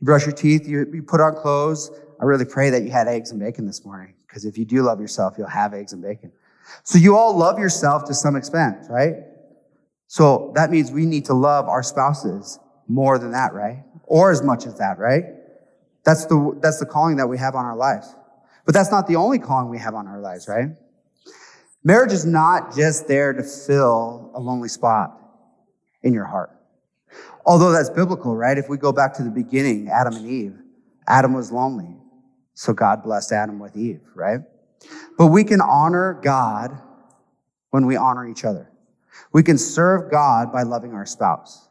you 0.00 0.04
brush 0.04 0.24
your 0.26 0.34
teeth, 0.34 0.66
you, 0.66 0.86
you 0.92 1.02
put 1.02 1.20
on 1.20 1.34
clothes. 1.34 1.90
I 2.20 2.24
really 2.24 2.44
pray 2.44 2.70
that 2.70 2.82
you 2.82 2.90
had 2.90 3.06
eggs 3.06 3.30
and 3.30 3.40
bacon 3.40 3.66
this 3.66 3.84
morning, 3.84 4.14
because 4.26 4.44
if 4.44 4.58
you 4.58 4.64
do 4.64 4.82
love 4.82 5.00
yourself, 5.00 5.34
you'll 5.38 5.46
have 5.48 5.74
eggs 5.74 5.92
and 5.92 6.02
bacon. 6.02 6.32
So 6.82 6.98
you 6.98 7.16
all 7.16 7.36
love 7.36 7.58
yourself 7.58 8.04
to 8.06 8.14
some 8.14 8.36
extent, 8.36 8.86
right? 8.88 9.16
So 10.06 10.52
that 10.54 10.70
means 10.70 10.90
we 10.90 11.06
need 11.06 11.26
to 11.26 11.34
love 11.34 11.68
our 11.68 11.82
spouses 11.82 12.58
more 12.88 13.18
than 13.18 13.32
that, 13.32 13.52
right? 13.52 13.84
Or 14.04 14.30
as 14.30 14.42
much 14.42 14.66
as 14.66 14.78
that, 14.78 14.98
right? 14.98 15.24
That's 16.04 16.26
the, 16.26 16.58
that's 16.62 16.78
the 16.78 16.86
calling 16.86 17.16
that 17.16 17.26
we 17.26 17.38
have 17.38 17.54
on 17.54 17.64
our 17.64 17.76
lives. 17.76 18.14
But 18.64 18.74
that's 18.74 18.90
not 18.90 19.06
the 19.06 19.16
only 19.16 19.38
calling 19.38 19.68
we 19.68 19.78
have 19.78 19.94
on 19.94 20.06
our 20.06 20.20
lives, 20.20 20.48
right? 20.48 20.68
Marriage 21.84 22.12
is 22.12 22.24
not 22.24 22.74
just 22.74 23.06
there 23.06 23.34
to 23.34 23.42
fill 23.42 24.30
a 24.34 24.40
lonely 24.40 24.68
spot 24.68 25.20
in 26.02 26.14
your 26.14 26.24
heart. 26.24 26.50
Although 27.44 27.72
that's 27.72 27.90
biblical, 27.90 28.34
right? 28.34 28.56
If 28.56 28.70
we 28.70 28.78
go 28.78 28.90
back 28.90 29.12
to 29.14 29.22
the 29.22 29.30
beginning, 29.30 29.88
Adam 29.88 30.16
and 30.16 30.26
Eve, 30.26 30.56
Adam 31.06 31.34
was 31.34 31.52
lonely. 31.52 31.96
So 32.54 32.72
God 32.72 33.02
blessed 33.02 33.32
Adam 33.32 33.58
with 33.58 33.76
Eve, 33.76 34.00
right? 34.14 34.40
But 35.18 35.26
we 35.26 35.44
can 35.44 35.60
honor 35.60 36.18
God 36.22 36.80
when 37.70 37.84
we 37.84 37.96
honor 37.96 38.26
each 38.26 38.44
other. 38.44 38.70
We 39.32 39.42
can 39.42 39.58
serve 39.58 40.10
God 40.10 40.52
by 40.52 40.62
loving 40.62 40.94
our 40.94 41.04
spouse. 41.04 41.68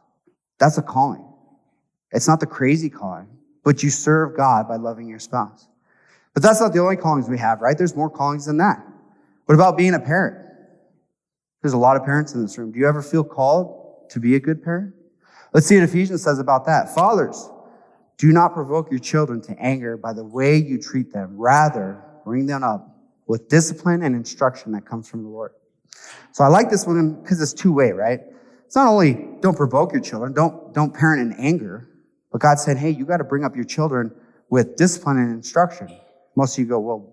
That's 0.58 0.78
a 0.78 0.82
calling. 0.82 1.24
It's 2.12 2.28
not 2.28 2.38
the 2.38 2.46
crazy 2.46 2.88
calling, 2.88 3.26
but 3.64 3.82
you 3.82 3.90
serve 3.90 4.36
God 4.36 4.68
by 4.68 4.76
loving 4.76 5.08
your 5.08 5.18
spouse. 5.18 5.66
But 6.34 6.42
that's 6.42 6.60
not 6.60 6.72
the 6.72 6.78
only 6.78 6.96
callings 6.96 7.28
we 7.28 7.38
have, 7.38 7.60
right? 7.60 7.76
There's 7.76 7.96
more 7.96 8.10
callings 8.10 8.46
than 8.46 8.58
that. 8.58 8.86
What 9.46 9.54
about 9.54 9.76
being 9.76 9.94
a 9.94 10.00
parent? 10.00 10.44
There's 11.62 11.74
a 11.74 11.78
lot 11.78 11.96
of 11.96 12.04
parents 12.04 12.34
in 12.34 12.42
this 12.42 12.58
room. 12.58 12.72
Do 12.72 12.78
you 12.78 12.88
ever 12.88 13.02
feel 13.02 13.24
called 13.24 14.10
to 14.10 14.20
be 14.20 14.36
a 14.36 14.40
good 14.40 14.62
parent? 14.62 14.94
Let's 15.52 15.66
see 15.66 15.76
what 15.76 15.84
Ephesians 15.84 16.22
says 16.22 16.38
about 16.38 16.66
that. 16.66 16.94
Fathers, 16.94 17.48
do 18.18 18.32
not 18.32 18.54
provoke 18.54 18.90
your 18.90 19.00
children 19.00 19.40
to 19.42 19.58
anger 19.58 19.96
by 19.96 20.12
the 20.12 20.24
way 20.24 20.56
you 20.56 20.80
treat 20.80 21.12
them. 21.12 21.36
Rather, 21.36 22.02
bring 22.24 22.46
them 22.46 22.62
up 22.62 22.96
with 23.26 23.48
discipline 23.48 24.02
and 24.02 24.14
instruction 24.14 24.72
that 24.72 24.84
comes 24.84 25.08
from 25.08 25.22
the 25.22 25.28
Lord. 25.28 25.52
So 26.32 26.44
I 26.44 26.48
like 26.48 26.70
this 26.70 26.86
one 26.86 27.22
because 27.22 27.40
it's 27.40 27.52
two 27.52 27.72
way, 27.72 27.92
right? 27.92 28.20
It's 28.66 28.76
not 28.76 28.88
only 28.88 29.28
don't 29.40 29.56
provoke 29.56 29.92
your 29.92 30.02
children, 30.02 30.32
don't, 30.32 30.74
don't 30.74 30.92
parent 30.92 31.32
in 31.32 31.38
anger, 31.38 31.88
but 32.32 32.40
God 32.40 32.58
said, 32.58 32.76
hey, 32.76 32.90
you 32.90 33.06
got 33.06 33.18
to 33.18 33.24
bring 33.24 33.44
up 33.44 33.54
your 33.54 33.64
children 33.64 34.12
with 34.50 34.76
discipline 34.76 35.18
and 35.18 35.32
instruction. 35.32 35.88
Most 36.36 36.58
of 36.58 36.62
you 36.62 36.68
go, 36.68 36.80
well, 36.80 37.12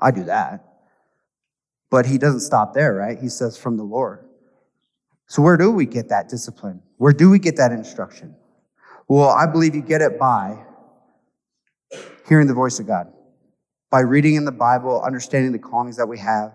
I 0.00 0.10
do 0.12 0.24
that. 0.24 0.71
But 1.92 2.06
he 2.06 2.16
doesn't 2.16 2.40
stop 2.40 2.72
there, 2.72 2.94
right? 2.94 3.18
He 3.18 3.28
says 3.28 3.58
from 3.58 3.76
the 3.76 3.82
Lord. 3.82 4.24
So 5.26 5.42
where 5.42 5.58
do 5.58 5.70
we 5.70 5.84
get 5.84 6.08
that 6.08 6.26
discipline? 6.26 6.80
Where 6.96 7.12
do 7.12 7.28
we 7.28 7.38
get 7.38 7.58
that 7.58 7.70
instruction? 7.70 8.34
Well, 9.08 9.28
I 9.28 9.44
believe 9.44 9.74
you 9.74 9.82
get 9.82 10.00
it 10.00 10.18
by 10.18 10.56
hearing 12.26 12.46
the 12.46 12.54
voice 12.54 12.80
of 12.80 12.86
God, 12.86 13.12
by 13.90 14.00
reading 14.00 14.36
in 14.36 14.46
the 14.46 14.52
Bible, 14.52 15.02
understanding 15.02 15.52
the 15.52 15.58
callings 15.58 15.98
that 15.98 16.06
we 16.06 16.18
have, 16.18 16.54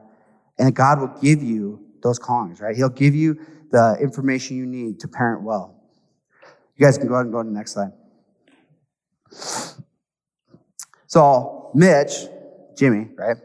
and 0.58 0.76
God 0.76 1.00
will 1.00 1.16
give 1.22 1.44
you 1.44 1.86
those 2.02 2.18
callings, 2.18 2.60
right? 2.60 2.76
He'll 2.76 2.90
give 2.90 3.14
you 3.14 3.40
the 3.70 3.96
information 4.02 4.58
you 4.58 4.66
need 4.66 5.00
to 5.02 5.08
parent 5.08 5.44
well. 5.44 5.76
You 6.78 6.84
guys 6.84 6.98
can 6.98 7.08
go 7.08 7.14
ahead 7.14 7.28
and 7.28 7.32
go 7.32 7.44
to 7.44 7.48
the 7.48 7.56
next 7.56 7.74
slide. 7.74 7.92
So, 11.06 11.70
Mitch 11.76 12.28
Jimmy, 12.78 13.10
right, 13.16 13.38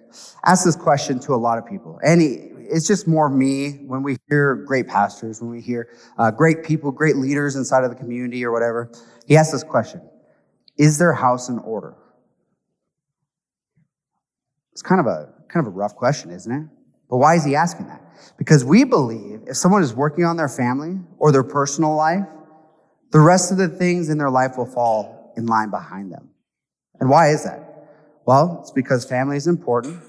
asked 0.44 0.64
this 0.64 0.76
question 0.76 1.18
to 1.20 1.34
a 1.34 1.36
lot 1.36 1.56
of 1.56 1.66
people. 1.66 1.98
And 2.04 2.20
he, 2.20 2.50
it's 2.72 2.86
just 2.86 3.08
more 3.08 3.28
me 3.28 3.84
when 3.86 4.02
we 4.02 4.18
hear 4.28 4.56
great 4.56 4.86
pastors, 4.86 5.40
when 5.40 5.50
we 5.50 5.60
hear 5.60 5.88
uh, 6.18 6.30
great 6.30 6.64
people, 6.64 6.90
great 6.92 7.16
leaders 7.16 7.56
inside 7.56 7.82
of 7.82 7.90
the 7.90 7.96
community 7.96 8.44
or 8.44 8.52
whatever. 8.52 8.92
He 9.26 9.36
asked 9.36 9.52
this 9.52 9.64
question 9.64 10.02
Is 10.76 10.98
their 10.98 11.14
house 11.14 11.48
in 11.48 11.58
order? 11.60 11.94
It's 14.72 14.82
kind 14.82 15.00
of 15.00 15.06
a 15.06 15.32
kind 15.48 15.66
of 15.66 15.72
a 15.72 15.76
rough 15.76 15.96
question, 15.96 16.30
isn't 16.30 16.52
it? 16.52 16.66
But 17.08 17.16
why 17.18 17.34
is 17.34 17.44
he 17.44 17.54
asking 17.54 17.88
that? 17.88 18.02
Because 18.38 18.64
we 18.64 18.84
believe 18.84 19.42
if 19.46 19.56
someone 19.56 19.82
is 19.82 19.94
working 19.94 20.24
on 20.24 20.36
their 20.36 20.48
family 20.48 20.98
or 21.18 21.32
their 21.32 21.42
personal 21.42 21.94
life, 21.94 22.24
the 23.10 23.20
rest 23.20 23.52
of 23.52 23.58
the 23.58 23.68
things 23.68 24.08
in 24.08 24.16
their 24.18 24.30
life 24.30 24.56
will 24.56 24.66
fall 24.66 25.32
in 25.36 25.46
line 25.46 25.70
behind 25.70 26.10
them. 26.12 26.30
And 27.00 27.10
why 27.10 27.30
is 27.30 27.44
that? 27.44 27.71
Well, 28.24 28.58
it's 28.60 28.70
because 28.70 29.04
family 29.04 29.36
is 29.36 29.46
important. 29.46 30.00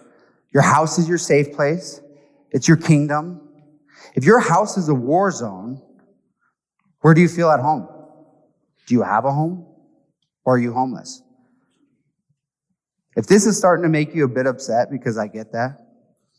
Your 0.53 0.63
house 0.63 0.99
is 0.99 1.09
your 1.09 1.17
safe 1.17 1.53
place. 1.53 2.01
It's 2.51 2.67
your 2.67 2.77
kingdom. 2.77 3.41
If 4.15 4.23
your 4.23 4.39
house 4.39 4.77
is 4.77 4.89
a 4.89 4.93
war 4.93 5.31
zone, 5.31 5.81
where 7.01 7.13
do 7.13 7.21
you 7.21 7.27
feel 7.27 7.49
at 7.49 7.59
home? 7.59 7.87
Do 8.85 8.93
you 8.93 9.01
have 9.01 9.25
a 9.25 9.31
home 9.31 9.65
or 10.45 10.55
are 10.55 10.57
you 10.57 10.73
homeless? 10.73 11.21
If 13.15 13.27
this 13.27 13.45
is 13.45 13.57
starting 13.57 13.83
to 13.83 13.89
make 13.89 14.13
you 14.15 14.25
a 14.25 14.27
bit 14.27 14.47
upset, 14.47 14.89
because 14.89 15.17
I 15.17 15.27
get 15.27 15.51
that, 15.51 15.79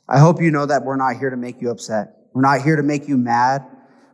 I 0.09 0.19
hope 0.19 0.41
you 0.41 0.51
know 0.51 0.67
that 0.67 0.85
we're 0.85 0.97
not 0.97 1.17
here 1.17 1.31
to 1.31 1.37
make 1.37 1.61
you 1.61 1.71
upset. 1.71 2.17
We're 2.33 2.43
not 2.43 2.63
here 2.63 2.77
to 2.77 2.83
make 2.83 3.09
you 3.09 3.17
mad. 3.17 3.65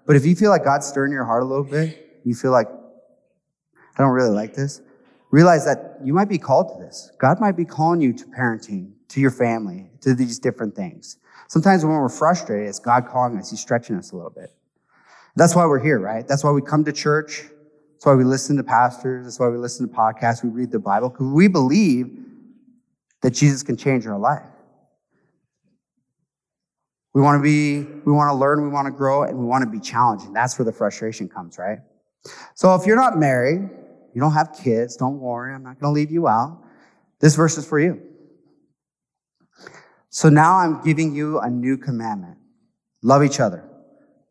But 0.07 0.17
if 0.17 0.27
you 0.27 0.37
feel 0.37 0.51
like 0.51 0.65
God's 0.65 0.87
stirring 0.87 1.13
your 1.13 1.25
heart 1.25 1.43
a 1.43 1.47
little 1.47 1.65
bit, 1.65 2.21
you 2.25 2.35
feel 2.35 2.53
like, 2.53 2.69
I 2.69 4.03
don't 4.03 4.13
really 4.13 4.35
like 4.35 4.55
this, 4.55 4.81
realize 5.31 5.65
that 5.65 5.99
you 6.05 6.13
might 6.13 6.29
be 6.29 6.39
called 6.39 6.69
to 6.75 6.85
this. 6.85 7.13
God 7.19 7.41
might 7.41 7.57
be 7.57 7.65
calling 7.65 8.01
you 8.01 8.13
to 8.13 8.25
parenting, 8.27 8.93
to 9.09 9.21
your 9.21 9.31
family, 9.31 9.91
to 10.01 10.15
these 10.15 10.39
different 10.39 10.75
things. 10.75 11.19
Sometimes 11.49 11.85
when 11.85 11.95
we're 11.95 12.09
frustrated, 12.09 12.69
it's 12.69 12.79
God 12.79 13.07
calling 13.09 13.37
us. 13.39 13.51
He's 13.51 13.61
stretching 13.61 13.97
us 13.97 14.13
a 14.13 14.17
little 14.17 14.31
bit. 14.31 14.51
That's 15.37 15.55
why 15.55 15.67
we're 15.67 15.83
here, 15.83 15.99
right? 15.99 16.27
That's 16.27 16.45
why 16.45 16.51
we 16.51 16.63
come 16.63 16.85
to 16.85 16.93
church. 16.93 17.45
That's 17.93 18.07
why 18.07 18.15
we 18.15 18.25
listen 18.25 18.57
to 18.57 18.65
pastors. 18.65 19.27
That's 19.27 19.39
why 19.39 19.49
we 19.49 19.59
listen 19.59 19.89
to 19.89 19.95
podcasts. 19.95 20.43
We 20.43 20.51
read 20.51 20.71
the 20.71 20.79
Bible 20.79 21.11
because 21.11 21.27
we 21.27 21.49
believe 21.49 22.17
that 23.23 23.33
Jesus 23.33 23.63
can 23.63 23.77
change 23.77 24.07
our 24.07 24.19
life. 24.19 24.43
We 27.13 27.21
want 27.21 27.39
to 27.39 27.43
be, 27.43 27.83
we 28.05 28.13
want 28.13 28.31
to 28.31 28.35
learn, 28.35 28.63
we 28.63 28.69
want 28.69 28.87
to 28.87 28.93
grow, 28.93 29.25
and 29.25 29.37
we 29.37 29.45
want 29.45 29.65
to 29.65 29.71
be 29.71 29.81
challenged. 29.81 30.27
And 30.27 30.35
that's 30.35 30.59
where 30.59 30.65
the 30.65 30.73
frustration 30.73 31.29
comes, 31.29 31.59
right? 31.59 31.79
So 32.55 32.75
if 32.75 32.87
you're 32.87 32.97
not 32.97 33.19
married, 33.19 33.69
you 34.15 34.21
don't 34.21 34.33
have 34.33 34.53
kids, 34.53 34.97
don't 34.97 35.19
worry, 35.19 35.55
I'm 35.55 35.63
not 35.63 35.81
going 35.81 35.95
to 35.95 35.95
leave 35.95 36.11
you 36.11 36.29
out. 36.29 36.63
This 37.21 37.37
verse 37.37 37.59
is 37.59 37.67
for 37.67 37.79
you. 37.79 38.01
So 40.09 40.29
now 40.29 40.57
I'm 40.57 40.83
giving 40.83 41.15
you 41.15 41.39
a 41.39 41.49
new 41.49 41.77
commandment. 41.77 42.39
Love 43.03 43.23
each 43.23 43.41
other. 43.41 43.65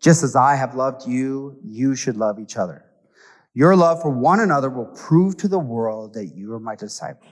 Just 0.02 0.24
as 0.24 0.36
I 0.36 0.56
have 0.56 0.76
loved 0.76 1.08
you, 1.08 1.58
you 1.64 1.96
should 1.96 2.18
love 2.18 2.40
each 2.40 2.58
other. 2.58 2.86
Your 3.54 3.76
love 3.76 4.02
for 4.02 4.10
one 4.10 4.40
another 4.40 4.70
will 4.70 4.86
prove 4.86 5.38
to 5.38 5.48
the 5.48 5.60
world 5.60 6.14
that 6.14 6.28
you 6.36 6.54
are 6.54 6.60
my 6.60 6.76
disciple. 6.76 7.28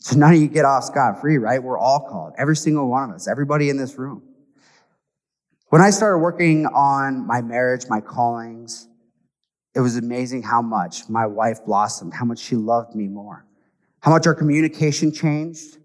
So 0.00 0.16
none 0.16 0.34
of 0.34 0.40
you 0.40 0.48
get 0.48 0.64
off 0.64 0.84
scot 0.84 1.20
free, 1.20 1.38
right? 1.38 1.62
We're 1.62 1.78
all 1.78 2.00
called, 2.08 2.34
every 2.38 2.56
single 2.56 2.88
one 2.88 3.10
of 3.10 3.16
us, 3.16 3.26
everybody 3.26 3.68
in 3.68 3.76
this 3.76 3.98
room. 3.98 4.22
When 5.70 5.82
I 5.82 5.90
started 5.90 6.18
working 6.18 6.66
on 6.66 7.26
my 7.26 7.42
marriage, 7.42 7.84
my 7.88 8.00
callings, 8.00 8.88
it 9.78 9.80
was 9.80 9.96
amazing 9.96 10.42
how 10.42 10.60
much 10.60 11.08
my 11.08 11.24
wife 11.24 11.64
blossomed, 11.64 12.12
how 12.12 12.24
much 12.24 12.40
she 12.40 12.56
loved 12.56 12.96
me 12.96 13.06
more, 13.06 13.46
how 14.00 14.10
much 14.10 14.26
our 14.26 14.34
communication 14.34 15.12
changed. 15.12 15.78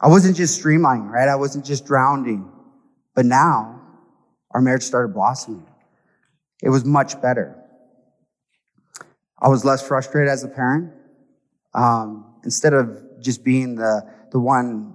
I 0.00 0.08
wasn't 0.08 0.36
just 0.36 0.60
streamlining, 0.60 1.08
right? 1.08 1.28
I 1.28 1.36
wasn't 1.36 1.64
just 1.64 1.86
drowning. 1.86 2.50
But 3.14 3.26
now 3.26 3.80
our 4.50 4.60
marriage 4.60 4.82
started 4.82 5.14
blossoming. 5.14 5.64
It 6.64 6.70
was 6.70 6.84
much 6.84 7.22
better. 7.22 7.56
I 9.40 9.46
was 9.46 9.64
less 9.64 9.86
frustrated 9.86 10.28
as 10.28 10.42
a 10.42 10.48
parent. 10.48 10.92
Um, 11.74 12.34
instead 12.42 12.74
of 12.74 13.20
just 13.20 13.44
being 13.44 13.76
the, 13.76 14.02
the 14.32 14.40
one 14.40 14.94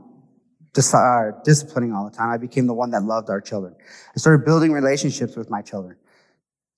dis- 0.73 0.93
uh, 0.93 1.31
disciplining 1.45 1.93
all 1.93 2.09
the 2.09 2.15
time. 2.15 2.29
I 2.29 2.37
became 2.37 2.67
the 2.67 2.73
one 2.73 2.91
that 2.91 3.03
loved 3.03 3.29
our 3.29 3.39
children. 3.39 3.73
I 4.13 4.19
started 4.19 4.43
building 4.43 4.73
relationships 4.73 5.37
with 5.37 5.49
my 5.49 5.61
children. 5.61 5.95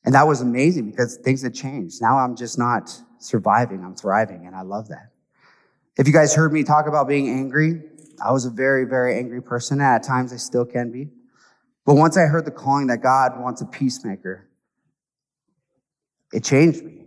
And 0.06 0.16
that 0.16 0.28
was 0.28 0.42
amazing 0.42 0.90
because 0.92 1.18
things 1.18 1.42
had 1.42 1.54
changed. 1.54 2.02
Now 2.02 2.18
I'm 2.18 2.36
just 2.36 2.58
not 2.58 2.90
surviving, 3.20 3.84
I'm 3.84 3.96
thriving, 3.96 4.46
and 4.46 4.56
I 4.56 4.62
love 4.62 4.88
that. 4.90 5.12
If 5.98 6.08
you 6.08 6.14
guys 6.14 6.34
heard 6.34 6.54
me 6.54 6.64
talk 6.64 6.88
about 6.88 7.08
being 7.08 7.30
angry, 7.30 7.82
I 8.24 8.32
was 8.32 8.46
a 8.46 8.50
very, 8.50 8.86
very 8.86 9.18
angry 9.18 9.42
person, 9.42 9.80
and 9.80 9.84
at 9.84 10.04
times 10.04 10.32
I 10.32 10.38
still 10.38 10.66
can 10.66 10.92
be. 10.92 11.10
But 11.86 11.96
once 11.96 12.18
I 12.18 12.22
heard 12.22 12.46
the 12.46 12.52
calling 12.52 12.88
that 12.88 13.02
God 13.02 13.40
wants 13.40 13.62
a 13.62 13.66
peacemaker, 13.66 14.48
it 16.32 16.44
changed 16.44 16.84
me. 16.84 17.00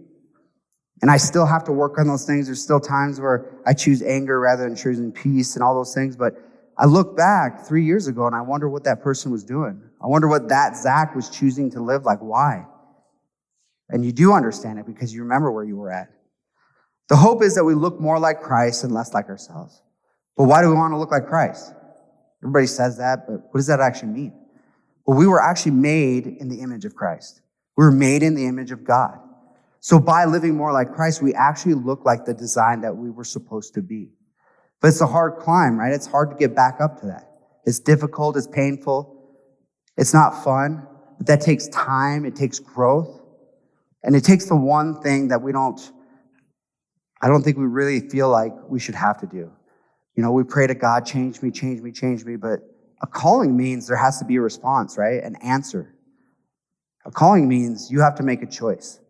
And 1.01 1.11
I 1.11 1.17
still 1.17 1.47
have 1.47 1.65
to 1.65 1.73
work 1.73 1.99
on 1.99 2.07
those 2.07 2.25
things. 2.25 2.47
There's 2.47 2.63
still 2.63 2.81
times 2.81 3.21
where 3.21 3.61
I 3.67 3.75
choose 3.75 4.03
anger 4.03 4.39
rather 4.39 4.65
than 4.65 4.77
choosing 4.77 5.11
peace 5.11 5.57
and 5.57 5.63
all 5.63 5.75
those 5.75 5.95
things. 5.95 6.17
But 6.17 6.35
I 6.79 6.87
look 6.87 7.17
back 7.17 7.67
three 7.67 7.85
years 7.85 8.07
ago 8.07 8.27
and 8.27 8.37
I 8.37 8.41
wonder 8.41 8.69
what 8.69 8.85
that 8.85 9.03
person 9.03 9.33
was 9.33 9.43
doing. 9.43 9.83
I 10.03 10.07
wonder 10.07 10.29
what 10.29 10.49
that 10.49 10.77
Zach 10.77 11.15
was 11.15 11.29
choosing 11.29 11.71
to 11.73 11.81
live 11.81 12.05
like. 12.05 12.21
Why? 12.21 12.67
And 13.89 14.05
you 14.05 14.13
do 14.13 14.33
understand 14.33 14.79
it 14.79 14.87
because 14.87 15.13
you 15.13 15.23
remember 15.23 15.51
where 15.51 15.65
you 15.65 15.77
were 15.77 15.91
at. 15.91 16.09
The 17.09 17.17
hope 17.17 17.43
is 17.43 17.55
that 17.57 17.65
we 17.65 17.75
look 17.75 18.01
more 18.01 18.19
like 18.19 18.41
Christ 18.41 18.85
and 18.85 18.93
less 18.93 19.13
like 19.13 19.29
ourselves. 19.29 19.83
But 20.37 20.45
why 20.45 20.63
do 20.63 20.69
we 20.69 20.75
want 20.75 20.93
to 20.93 20.99
look 20.99 21.11
like 21.11 21.27
Christ? 21.27 21.75
Everybody 22.43 22.67
says 22.67 22.99
that, 22.99 23.27
but 23.27 23.35
what 23.35 23.55
does 23.55 23.67
that 23.67 23.81
actually 23.81 24.13
mean? 24.13 24.33
Well, 25.07 25.19
we 25.19 25.27
were 25.27 25.41
actually 25.41 25.73
made 25.73 26.27
in 26.27 26.49
the 26.49 26.61
image 26.61 26.85
of 26.85 26.95
Christ. 26.95 27.41
We 27.77 27.85
were 27.85 27.93
made 27.93 28.23
in 28.23 28.35
the 28.35 28.47
image 28.47 28.71
of 28.71 28.85
God. 28.85 29.19
So 29.81 29.99
by 29.99 30.25
living 30.25 30.57
more 30.57 30.73
like 30.73 30.93
Christ, 30.93 31.23
we 31.23 31.35
actually 31.35 31.75
look 31.75 32.05
like 32.05 32.25
the 32.25 32.35
design 32.35 32.81
that 32.83 32.97
we 32.97 33.11
were 33.11 33.25
supposed 33.25 33.75
to 33.75 33.83
be. 33.83 34.11
But 34.81 34.89
it's 34.89 35.01
a 35.01 35.07
hard 35.07 35.39
climb, 35.39 35.79
right? 35.79 35.93
It's 35.93 36.07
hard 36.07 36.31
to 36.31 36.37
get 36.37 36.55
back 36.55 36.81
up 36.81 37.01
to 37.01 37.07
that. 37.07 37.31
It's 37.65 37.79
difficult. 37.79 38.37
It's 38.37 38.47
painful. 38.47 39.37
It's 39.97 40.15
not 40.15 40.43
fun, 40.43 40.87
but 41.19 41.27
that 41.27 41.41
takes 41.41 41.69
time. 41.69 42.25
It 42.25 42.35
takes 42.35 42.59
growth. 42.59 43.22
And 44.03 44.17
it 44.17 44.25
takes 44.25 44.47
the 44.47 44.57
one 44.57 45.01
thing 45.01 45.29
that 45.29 45.43
we 45.43 45.53
don't, 45.53 45.81
I 47.21 47.29
don't 47.29 47.43
think 47.43 47.57
we 47.57 47.67
really 47.67 48.01
feel 48.09 48.29
like 48.29 48.53
we 48.69 48.81
should 48.81 48.97
have 48.97 49.19
to 49.21 49.27
do. 49.27 49.51
You 50.17 50.23
know, 50.23 50.33
we 50.33 50.45
pray 50.45 50.67
to 50.67 50.75
God, 50.75 51.07
change 51.07 51.41
me, 51.41 51.51
change 51.51 51.81
me, 51.81 51.93
change 51.93 52.25
me, 52.25 52.37
but 52.37 52.61
a 53.01 53.07
calling 53.07 53.57
means 53.57 53.87
there 53.89 53.97
has 53.97 54.19
to 54.19 54.25
be 54.25 54.37
a 54.37 54.41
response, 54.41 54.99
right? 54.99 55.23
An 55.23 55.37
answer. 55.37 55.95
A 57.05 57.11
calling 57.11 57.49
means 57.49 57.91
you 57.91 58.01
have 58.01 58.15
to 58.17 58.23
make 58.23 58.43
a 58.43 58.47
choice. 58.47 59.01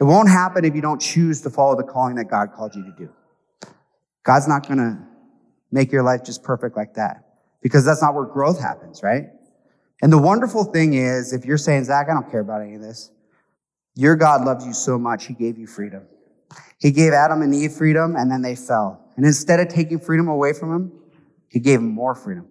It 0.00 0.04
won't 0.04 0.28
happen 0.28 0.64
if 0.64 0.74
you 0.74 0.80
don't 0.80 1.00
choose 1.00 1.42
to 1.42 1.50
follow 1.50 1.76
the 1.76 1.84
calling 1.84 2.16
that 2.16 2.24
God 2.24 2.52
called 2.54 2.74
you 2.74 2.82
to 2.84 2.92
do. 2.96 3.10
God's 4.24 4.48
not 4.48 4.66
going 4.66 4.78
to 4.78 4.98
make 5.70 5.92
your 5.92 6.02
life 6.02 6.24
just 6.24 6.42
perfect 6.42 6.76
like 6.76 6.94
that 6.94 7.24
because 7.60 7.84
that's 7.84 8.02
not 8.02 8.14
where 8.14 8.24
growth 8.24 8.60
happens, 8.60 9.02
right? 9.02 9.26
And 10.00 10.12
the 10.12 10.18
wonderful 10.18 10.64
thing 10.64 10.94
is, 10.94 11.32
if 11.32 11.44
you're 11.44 11.58
saying, 11.58 11.84
Zach, 11.84 12.08
I 12.10 12.14
don't 12.14 12.30
care 12.30 12.40
about 12.40 12.62
any 12.62 12.74
of 12.74 12.80
this, 12.80 13.10
your 13.94 14.16
God 14.16 14.44
loves 14.44 14.66
you 14.66 14.72
so 14.72 14.98
much, 14.98 15.26
he 15.26 15.34
gave 15.34 15.58
you 15.58 15.66
freedom. 15.66 16.04
He 16.78 16.90
gave 16.90 17.12
Adam 17.12 17.42
and 17.42 17.54
Eve 17.54 17.72
freedom, 17.72 18.16
and 18.16 18.30
then 18.30 18.42
they 18.42 18.56
fell. 18.56 19.04
And 19.16 19.24
instead 19.24 19.60
of 19.60 19.68
taking 19.68 20.00
freedom 20.00 20.28
away 20.28 20.52
from 20.52 20.70
them, 20.70 20.92
he 21.48 21.60
gave 21.60 21.80
them 21.80 21.90
more 21.90 22.14
freedom. 22.14 22.48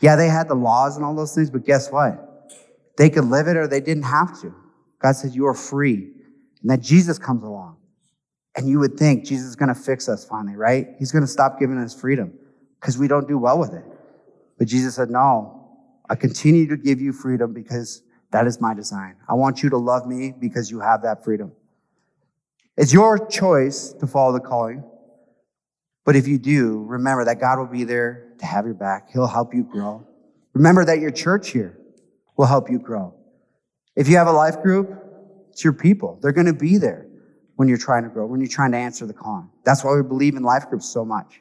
Yeah, 0.00 0.16
they 0.16 0.28
had 0.28 0.48
the 0.48 0.54
laws 0.54 0.96
and 0.96 1.04
all 1.04 1.14
those 1.14 1.34
things, 1.34 1.50
but 1.50 1.64
guess 1.64 1.90
what? 1.90 2.52
They 2.96 3.10
could 3.10 3.24
live 3.24 3.48
it 3.48 3.56
or 3.56 3.66
they 3.66 3.80
didn't 3.80 4.04
have 4.04 4.40
to. 4.40 4.54
God 4.98 5.12
said, 5.12 5.34
You 5.34 5.46
are 5.46 5.54
free. 5.54 6.10
And 6.62 6.70
then 6.70 6.80
Jesus 6.80 7.18
comes 7.18 7.42
along. 7.42 7.76
And 8.56 8.68
you 8.68 8.78
would 8.78 8.96
think 8.96 9.24
Jesus 9.24 9.46
is 9.46 9.56
going 9.56 9.68
to 9.68 9.74
fix 9.74 10.08
us 10.08 10.24
finally, 10.24 10.56
right? 10.56 10.88
He's 10.98 11.12
going 11.12 11.24
to 11.24 11.30
stop 11.30 11.58
giving 11.58 11.76
us 11.76 11.98
freedom 11.98 12.32
because 12.80 12.96
we 12.96 13.06
don't 13.06 13.28
do 13.28 13.36
well 13.36 13.58
with 13.58 13.74
it. 13.74 13.84
But 14.58 14.68
Jesus 14.68 14.94
said, 14.94 15.10
No, 15.10 15.68
I 16.08 16.14
continue 16.14 16.66
to 16.68 16.76
give 16.76 17.00
you 17.00 17.12
freedom 17.12 17.52
because 17.52 18.02
that 18.30 18.46
is 18.46 18.60
my 18.60 18.74
design. 18.74 19.16
I 19.28 19.34
want 19.34 19.62
you 19.62 19.70
to 19.70 19.76
love 19.78 20.06
me 20.06 20.32
because 20.38 20.70
you 20.70 20.80
have 20.80 21.02
that 21.02 21.24
freedom. 21.24 21.52
It's 22.76 22.92
your 22.92 23.26
choice 23.26 23.92
to 23.94 24.06
follow 24.06 24.32
the 24.32 24.40
calling. 24.40 24.84
But 26.04 26.16
if 26.16 26.28
you 26.28 26.38
do, 26.38 26.84
remember 26.84 27.24
that 27.24 27.40
God 27.40 27.58
will 27.58 27.66
be 27.66 27.84
there 27.84 28.32
to 28.38 28.46
have 28.46 28.64
your 28.64 28.74
back. 28.74 29.10
He'll 29.12 29.26
help 29.26 29.54
you 29.54 29.64
grow. 29.64 30.06
Remember 30.52 30.84
that 30.84 31.00
your 31.00 31.10
church 31.10 31.50
here 31.50 31.78
will 32.36 32.46
help 32.46 32.70
you 32.70 32.78
grow. 32.78 33.14
If 33.94 34.08
you 34.08 34.16
have 34.16 34.26
a 34.26 34.32
life 34.32 34.62
group, 34.62 34.94
it's 35.50 35.64
your 35.64 35.72
people. 35.72 36.18
They're 36.20 36.32
going 36.32 36.46
to 36.46 36.52
be 36.52 36.76
there 36.76 37.06
when 37.56 37.66
you're 37.68 37.78
trying 37.78 38.02
to 38.04 38.10
grow, 38.10 38.26
when 38.26 38.40
you're 38.40 38.48
trying 38.48 38.72
to 38.72 38.78
answer 38.78 39.06
the 39.06 39.14
calling. 39.14 39.50
That's 39.64 39.82
why 39.82 39.94
we 39.94 40.02
believe 40.02 40.36
in 40.36 40.42
life 40.42 40.68
groups 40.68 40.86
so 40.86 41.04
much. 41.04 41.40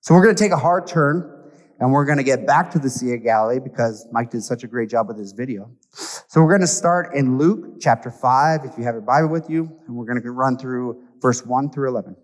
So 0.00 0.14
we're 0.14 0.22
going 0.22 0.34
to 0.34 0.42
take 0.42 0.52
a 0.52 0.56
hard 0.56 0.86
turn 0.86 1.35
and 1.78 1.92
we're 1.92 2.04
going 2.04 2.18
to 2.18 2.24
get 2.24 2.46
back 2.46 2.70
to 2.72 2.78
the 2.78 2.88
Sea 2.88 3.14
of 3.14 3.22
Galilee 3.22 3.58
because 3.58 4.06
Mike 4.10 4.30
did 4.30 4.42
such 4.42 4.64
a 4.64 4.66
great 4.66 4.88
job 4.88 5.08
with 5.08 5.18
this 5.18 5.32
video. 5.32 5.70
So 5.92 6.40
we're 6.40 6.48
going 6.48 6.62
to 6.62 6.66
start 6.66 7.14
in 7.14 7.36
Luke 7.38 7.80
chapter 7.80 8.10
5, 8.10 8.64
if 8.64 8.78
you 8.78 8.84
have 8.84 8.94
your 8.94 9.02
Bible 9.02 9.28
with 9.28 9.50
you, 9.50 9.70
and 9.86 9.94
we're 9.94 10.06
going 10.06 10.20
to 10.20 10.30
run 10.30 10.56
through 10.56 11.02
verse 11.20 11.44
1 11.44 11.70
through 11.70 11.90
11. 11.90 12.16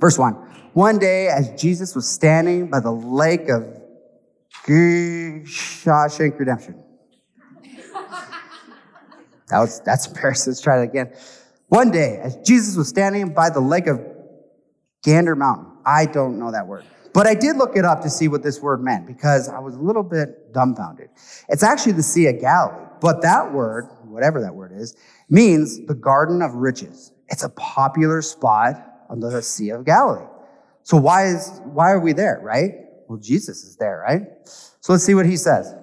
Verse 0.00 0.18
1 0.18 0.34
One 0.74 0.98
day, 0.98 1.28
as 1.28 1.50
Jesus 1.60 1.94
was 1.94 2.08
standing 2.08 2.70
by 2.70 2.80
the 2.80 2.92
lake 2.92 3.48
of 3.48 3.82
Shawshank 4.66 6.38
Redemption, 6.38 6.82
that 9.48 9.58
was, 9.58 9.80
that's 9.80 10.06
embarrassing. 10.06 10.52
Let's 10.52 10.60
try 10.60 10.78
that 10.78 10.88
again. 10.88 11.12
One 11.68 11.90
day, 11.90 12.20
as 12.22 12.36
Jesus 12.36 12.76
was 12.76 12.88
standing 12.88 13.34
by 13.34 13.50
the 13.50 13.58
lake 13.60 13.88
of 13.88 14.00
Gander 15.02 15.34
Mountain, 15.34 15.66
I 15.84 16.06
don't 16.06 16.38
know 16.38 16.52
that 16.52 16.68
word. 16.68 16.84
But 17.16 17.26
I 17.26 17.32
did 17.32 17.56
look 17.56 17.78
it 17.78 17.84
up 17.86 18.02
to 18.02 18.10
see 18.10 18.28
what 18.28 18.42
this 18.42 18.60
word 18.60 18.82
meant 18.82 19.06
because 19.06 19.48
I 19.48 19.58
was 19.58 19.74
a 19.74 19.78
little 19.78 20.02
bit 20.02 20.52
dumbfounded. 20.52 21.08
It's 21.48 21.62
actually 21.62 21.92
the 21.92 22.02
Sea 22.02 22.26
of 22.26 22.38
Galilee, 22.42 22.84
but 23.00 23.22
that 23.22 23.54
word, 23.54 23.88
whatever 24.04 24.38
that 24.42 24.54
word 24.54 24.72
is, 24.74 24.94
means 25.30 25.86
the 25.86 25.94
Garden 25.94 26.42
of 26.42 26.52
Riches. 26.52 27.12
It's 27.28 27.42
a 27.42 27.48
popular 27.48 28.20
spot 28.20 29.06
on 29.08 29.20
the 29.20 29.40
Sea 29.40 29.70
of 29.70 29.86
Galilee. 29.86 30.26
So 30.82 30.98
why 30.98 31.28
is 31.28 31.62
why 31.64 31.90
are 31.92 32.00
we 32.00 32.12
there, 32.12 32.38
right? 32.42 32.72
Well, 33.08 33.18
Jesus 33.18 33.64
is 33.64 33.76
there, 33.76 34.04
right? 34.06 34.20
So 34.82 34.92
let's 34.92 35.04
see 35.04 35.14
what 35.14 35.24
he 35.24 35.38
says. 35.38 35.74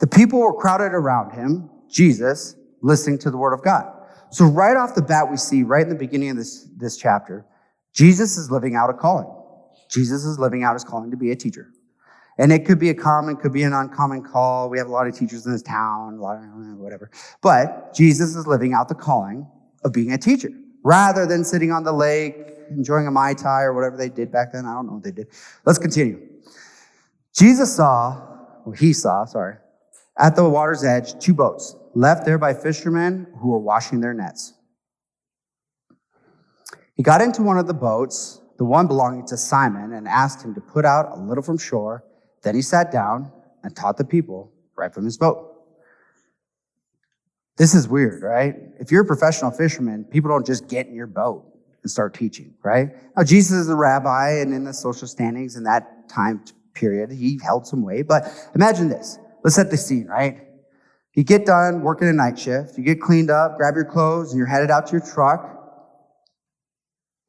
The 0.00 0.06
people 0.06 0.40
were 0.40 0.52
crowded 0.52 0.92
around 0.92 1.30
him, 1.30 1.70
Jesus, 1.88 2.54
listening 2.82 3.18
to 3.20 3.30
the 3.30 3.38
word 3.38 3.54
of 3.54 3.62
God. 3.62 3.90
So 4.30 4.44
right 4.44 4.76
off 4.76 4.94
the 4.94 5.00
bat, 5.00 5.30
we 5.30 5.38
see 5.38 5.62
right 5.62 5.82
in 5.82 5.88
the 5.88 5.94
beginning 5.94 6.28
of 6.28 6.36
this, 6.36 6.68
this 6.76 6.98
chapter, 6.98 7.46
Jesus 7.94 8.36
is 8.36 8.50
living 8.50 8.76
out 8.76 8.90
a 8.90 8.92
calling. 8.92 9.38
Jesus 9.92 10.24
is 10.24 10.38
living 10.38 10.64
out 10.64 10.72
his 10.74 10.84
calling 10.84 11.10
to 11.10 11.16
be 11.16 11.30
a 11.30 11.36
teacher. 11.36 11.68
And 12.38 12.50
it 12.50 12.64
could 12.64 12.78
be 12.78 12.88
a 12.88 12.94
common, 12.94 13.36
could 13.36 13.52
be 13.52 13.62
an 13.62 13.74
uncommon 13.74 14.22
call. 14.22 14.70
We 14.70 14.78
have 14.78 14.86
a 14.86 14.90
lot 14.90 15.06
of 15.06 15.14
teachers 15.14 15.44
in 15.44 15.52
this 15.52 15.62
town, 15.62 16.14
a 16.14 16.22
lot 16.22 16.38
of 16.38 16.44
eh, 16.44 16.74
whatever. 16.74 17.10
But 17.42 17.94
Jesus 17.94 18.34
is 18.34 18.46
living 18.46 18.72
out 18.72 18.88
the 18.88 18.94
calling 18.94 19.46
of 19.84 19.92
being 19.92 20.12
a 20.12 20.18
teacher 20.18 20.50
rather 20.82 21.26
than 21.26 21.44
sitting 21.44 21.70
on 21.70 21.84
the 21.84 21.92
lake, 21.92 22.36
enjoying 22.70 23.06
a 23.06 23.10
Mai 23.10 23.34
Tai 23.34 23.62
or 23.62 23.74
whatever 23.74 23.96
they 23.96 24.08
did 24.08 24.32
back 24.32 24.52
then. 24.52 24.64
I 24.64 24.72
don't 24.72 24.86
know 24.86 24.94
what 24.94 25.04
they 25.04 25.12
did. 25.12 25.28
Let's 25.66 25.78
continue. 25.78 26.26
Jesus 27.34 27.74
saw, 27.74 28.20
well, 28.64 28.74
he 28.74 28.92
saw, 28.92 29.24
sorry, 29.24 29.56
at 30.18 30.36
the 30.36 30.48
water's 30.48 30.84
edge, 30.84 31.18
two 31.18 31.34
boats 31.34 31.76
left 31.94 32.24
there 32.24 32.38
by 32.38 32.54
fishermen 32.54 33.26
who 33.40 33.50
were 33.50 33.58
washing 33.58 34.00
their 34.00 34.14
nets. 34.14 34.54
He 36.94 37.02
got 37.02 37.22
into 37.22 37.42
one 37.42 37.58
of 37.58 37.66
the 37.66 37.74
boats, 37.74 38.41
the 38.58 38.64
one 38.64 38.86
belonging 38.86 39.26
to 39.26 39.36
Simon, 39.36 39.92
and 39.92 40.06
asked 40.06 40.44
him 40.44 40.54
to 40.54 40.60
put 40.60 40.84
out 40.84 41.16
a 41.16 41.20
little 41.20 41.42
from 41.42 41.58
shore. 41.58 42.04
Then 42.42 42.54
he 42.54 42.62
sat 42.62 42.90
down 42.90 43.32
and 43.62 43.74
taught 43.74 43.96
the 43.96 44.04
people 44.04 44.52
right 44.76 44.92
from 44.92 45.04
his 45.04 45.16
boat. 45.16 45.48
This 47.56 47.74
is 47.74 47.86
weird, 47.86 48.22
right? 48.22 48.56
If 48.80 48.90
you're 48.90 49.02
a 49.02 49.06
professional 49.06 49.50
fisherman, 49.50 50.04
people 50.04 50.30
don't 50.30 50.46
just 50.46 50.68
get 50.68 50.86
in 50.86 50.94
your 50.94 51.06
boat 51.06 51.44
and 51.82 51.90
start 51.90 52.14
teaching, 52.14 52.54
right? 52.62 52.90
Now, 53.16 53.24
Jesus 53.24 53.52
is 53.52 53.68
a 53.68 53.76
rabbi, 53.76 54.40
and 54.40 54.54
in 54.54 54.64
the 54.64 54.72
social 54.72 55.06
standings 55.06 55.56
in 55.56 55.64
that 55.64 56.08
time 56.08 56.42
period, 56.74 57.12
he 57.12 57.38
held 57.42 57.66
some 57.66 57.82
weight. 57.82 58.08
But 58.08 58.24
imagine 58.54 58.88
this. 58.88 59.18
Let's 59.44 59.56
set 59.56 59.70
the 59.70 59.76
scene, 59.76 60.06
right? 60.06 60.40
You 61.14 61.24
get 61.24 61.44
done 61.44 61.82
working 61.82 62.08
a 62.08 62.12
night 62.12 62.38
shift, 62.38 62.78
you 62.78 62.84
get 62.84 63.00
cleaned 63.00 63.30
up, 63.30 63.58
grab 63.58 63.74
your 63.74 63.84
clothes, 63.84 64.30
and 64.30 64.38
you're 64.38 64.46
headed 64.46 64.70
out 64.70 64.86
to 64.86 64.92
your 64.92 65.06
truck. 65.06 65.61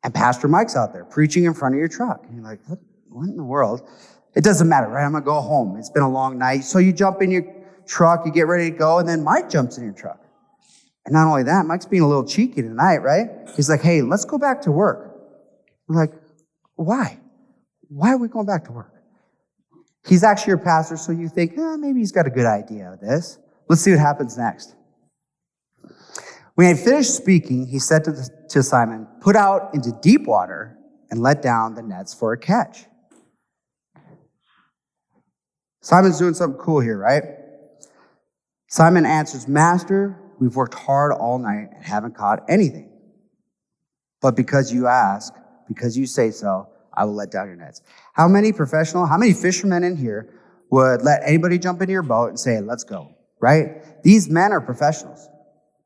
And 0.03 0.13
Pastor 0.13 0.47
Mike's 0.47 0.75
out 0.75 0.91
there 0.93 1.05
preaching 1.05 1.45
in 1.45 1.53
front 1.53 1.75
of 1.75 1.79
your 1.79 1.87
truck. 1.87 2.23
And 2.25 2.35
you're 2.35 2.43
like, 2.43 2.59
what, 2.67 2.79
what 3.09 3.29
in 3.29 3.37
the 3.37 3.43
world? 3.43 3.87
It 4.35 4.43
doesn't 4.43 4.67
matter, 4.67 4.87
right? 4.87 5.05
I'm 5.05 5.11
going 5.11 5.23
to 5.23 5.25
go 5.25 5.39
home. 5.39 5.77
It's 5.77 5.89
been 5.89 6.03
a 6.03 6.09
long 6.09 6.37
night. 6.37 6.63
So 6.63 6.79
you 6.79 6.91
jump 6.91 7.21
in 7.21 7.31
your 7.31 7.45
truck, 7.87 8.25
you 8.25 8.31
get 8.31 8.47
ready 8.47 8.71
to 8.71 8.77
go, 8.77 8.99
and 8.99 9.07
then 9.07 9.23
Mike 9.23 9.49
jumps 9.49 9.77
in 9.77 9.83
your 9.83 9.93
truck. 9.93 10.19
And 11.05 11.13
not 11.13 11.27
only 11.27 11.43
that, 11.43 11.65
Mike's 11.65 11.85
being 11.85 12.01
a 12.01 12.07
little 12.07 12.25
cheeky 12.25 12.61
tonight, 12.61 12.97
right? 12.97 13.29
He's 13.55 13.69
like, 13.69 13.81
hey, 13.81 14.01
let's 14.01 14.25
go 14.25 14.37
back 14.37 14.61
to 14.61 14.71
work. 14.71 15.15
We're 15.87 15.95
like, 15.95 16.13
why? 16.75 17.19
Why 17.89 18.13
are 18.13 18.17
we 18.17 18.27
going 18.27 18.45
back 18.45 18.65
to 18.65 18.71
work? 18.71 18.93
He's 20.07 20.23
actually 20.23 20.51
your 20.51 20.57
pastor, 20.57 20.97
so 20.97 21.11
you 21.11 21.29
think, 21.29 21.57
eh, 21.57 21.75
maybe 21.77 21.99
he's 21.99 22.11
got 22.11 22.25
a 22.25 22.29
good 22.29 22.45
idea 22.45 22.91
of 22.91 22.99
this. 22.99 23.37
Let's 23.69 23.81
see 23.81 23.91
what 23.91 23.99
happens 23.99 24.37
next. 24.37 24.75
When 26.55 26.67
he 26.67 26.73
had 26.73 26.83
finished 26.83 27.15
speaking, 27.15 27.67
he 27.67 27.79
said 27.79 28.03
to, 28.05 28.11
the, 28.11 28.29
to 28.49 28.63
Simon, 28.63 29.07
Put 29.21 29.35
out 29.35 29.73
into 29.73 29.91
deep 30.01 30.25
water 30.25 30.77
and 31.09 31.21
let 31.21 31.41
down 31.41 31.75
the 31.75 31.81
nets 31.81 32.13
for 32.13 32.33
a 32.33 32.37
catch. 32.37 32.85
Simon's 35.81 36.19
doing 36.19 36.33
something 36.33 36.59
cool 36.59 36.79
here, 36.79 36.97
right? 36.97 37.23
Simon 38.67 39.05
answers, 39.05 39.47
Master, 39.47 40.17
we've 40.39 40.55
worked 40.55 40.73
hard 40.73 41.11
all 41.11 41.37
night 41.37 41.69
and 41.75 41.83
haven't 41.83 42.15
caught 42.15 42.43
anything. 42.47 42.89
But 44.21 44.35
because 44.35 44.71
you 44.71 44.87
ask, 44.87 45.33
because 45.67 45.97
you 45.97 46.05
say 46.05 46.31
so, 46.31 46.69
I 46.93 47.05
will 47.05 47.15
let 47.15 47.31
down 47.31 47.47
your 47.47 47.57
nets. 47.57 47.81
How 48.13 48.27
many 48.27 48.53
professional, 48.53 49.05
how 49.05 49.17
many 49.17 49.33
fishermen 49.33 49.83
in 49.83 49.97
here 49.97 50.33
would 50.69 51.01
let 51.01 51.21
anybody 51.23 51.57
jump 51.57 51.81
into 51.81 51.91
your 51.91 52.03
boat 52.03 52.29
and 52.29 52.39
say, 52.39 52.61
let's 52.61 52.83
go? 52.83 53.13
right? 53.43 54.01
These 54.03 54.29
men 54.29 54.53
are 54.53 54.61
professionals. 54.61 55.27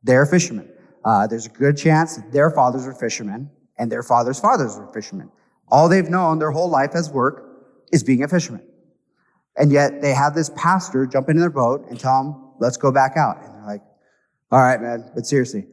They're 0.03 0.25
fishermen. 0.25 0.69
Uh, 1.03 1.27
there's 1.27 1.45
a 1.45 1.49
good 1.49 1.77
chance 1.77 2.19
their 2.31 2.51
fathers 2.51 2.85
were 2.85 2.93
fishermen 2.93 3.49
and 3.77 3.91
their 3.91 4.03
fathers' 4.03 4.39
fathers 4.39 4.77
were 4.77 4.91
fishermen. 4.93 5.31
All 5.69 5.89
they've 5.89 6.09
known 6.09 6.39
their 6.39 6.51
whole 6.51 6.69
life 6.69 6.91
as 6.95 7.09
work 7.09 7.43
is 7.91 8.03
being 8.03 8.23
a 8.23 8.27
fisherman. 8.27 8.63
And 9.57 9.71
yet 9.71 10.01
they 10.01 10.13
have 10.13 10.35
this 10.35 10.51
pastor 10.55 11.05
jump 11.05 11.29
into 11.29 11.39
their 11.39 11.49
boat 11.49 11.85
and 11.89 11.99
tell 11.99 12.23
them, 12.23 12.53
let's 12.59 12.77
go 12.77 12.91
back 12.91 13.17
out. 13.17 13.37
And 13.43 13.55
they're 13.55 13.65
like, 13.65 13.81
all 14.51 14.59
right, 14.59 14.81
man, 14.81 15.11
but 15.15 15.25
seriously. 15.25 15.65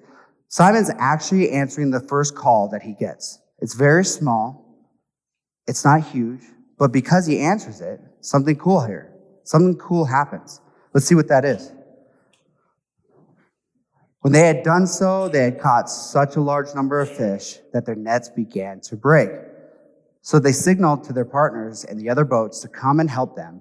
Simon's 0.48 0.90
actually 0.98 1.50
answering 1.50 1.90
the 1.90 2.00
first 2.00 2.34
call 2.34 2.68
that 2.68 2.82
he 2.82 2.94
gets. 2.94 3.40
It's 3.60 3.74
very 3.74 4.04
small. 4.04 4.64
It's 5.66 5.84
not 5.84 6.02
huge, 6.02 6.42
but 6.78 6.92
because 6.92 7.26
he 7.26 7.40
answers 7.40 7.80
it, 7.80 8.00
something 8.20 8.56
cool 8.56 8.84
here. 8.84 9.12
Something 9.44 9.76
cool 9.76 10.04
happens. 10.04 10.60
Let's 10.92 11.06
see 11.06 11.14
what 11.14 11.28
that 11.28 11.44
is. 11.44 11.72
When 14.24 14.32
they 14.32 14.46
had 14.46 14.62
done 14.62 14.86
so, 14.86 15.28
they 15.28 15.44
had 15.44 15.60
caught 15.60 15.90
such 15.90 16.36
a 16.36 16.40
large 16.40 16.74
number 16.74 16.98
of 16.98 17.14
fish 17.14 17.58
that 17.74 17.84
their 17.84 17.94
nets 17.94 18.30
began 18.30 18.80
to 18.80 18.96
break. 18.96 19.28
So 20.22 20.38
they 20.38 20.50
signaled 20.50 21.04
to 21.04 21.12
their 21.12 21.26
partners 21.26 21.84
in 21.84 21.98
the 21.98 22.08
other 22.08 22.24
boats 22.24 22.60
to 22.60 22.68
come 22.68 23.00
and 23.00 23.10
help 23.10 23.36
them. 23.36 23.60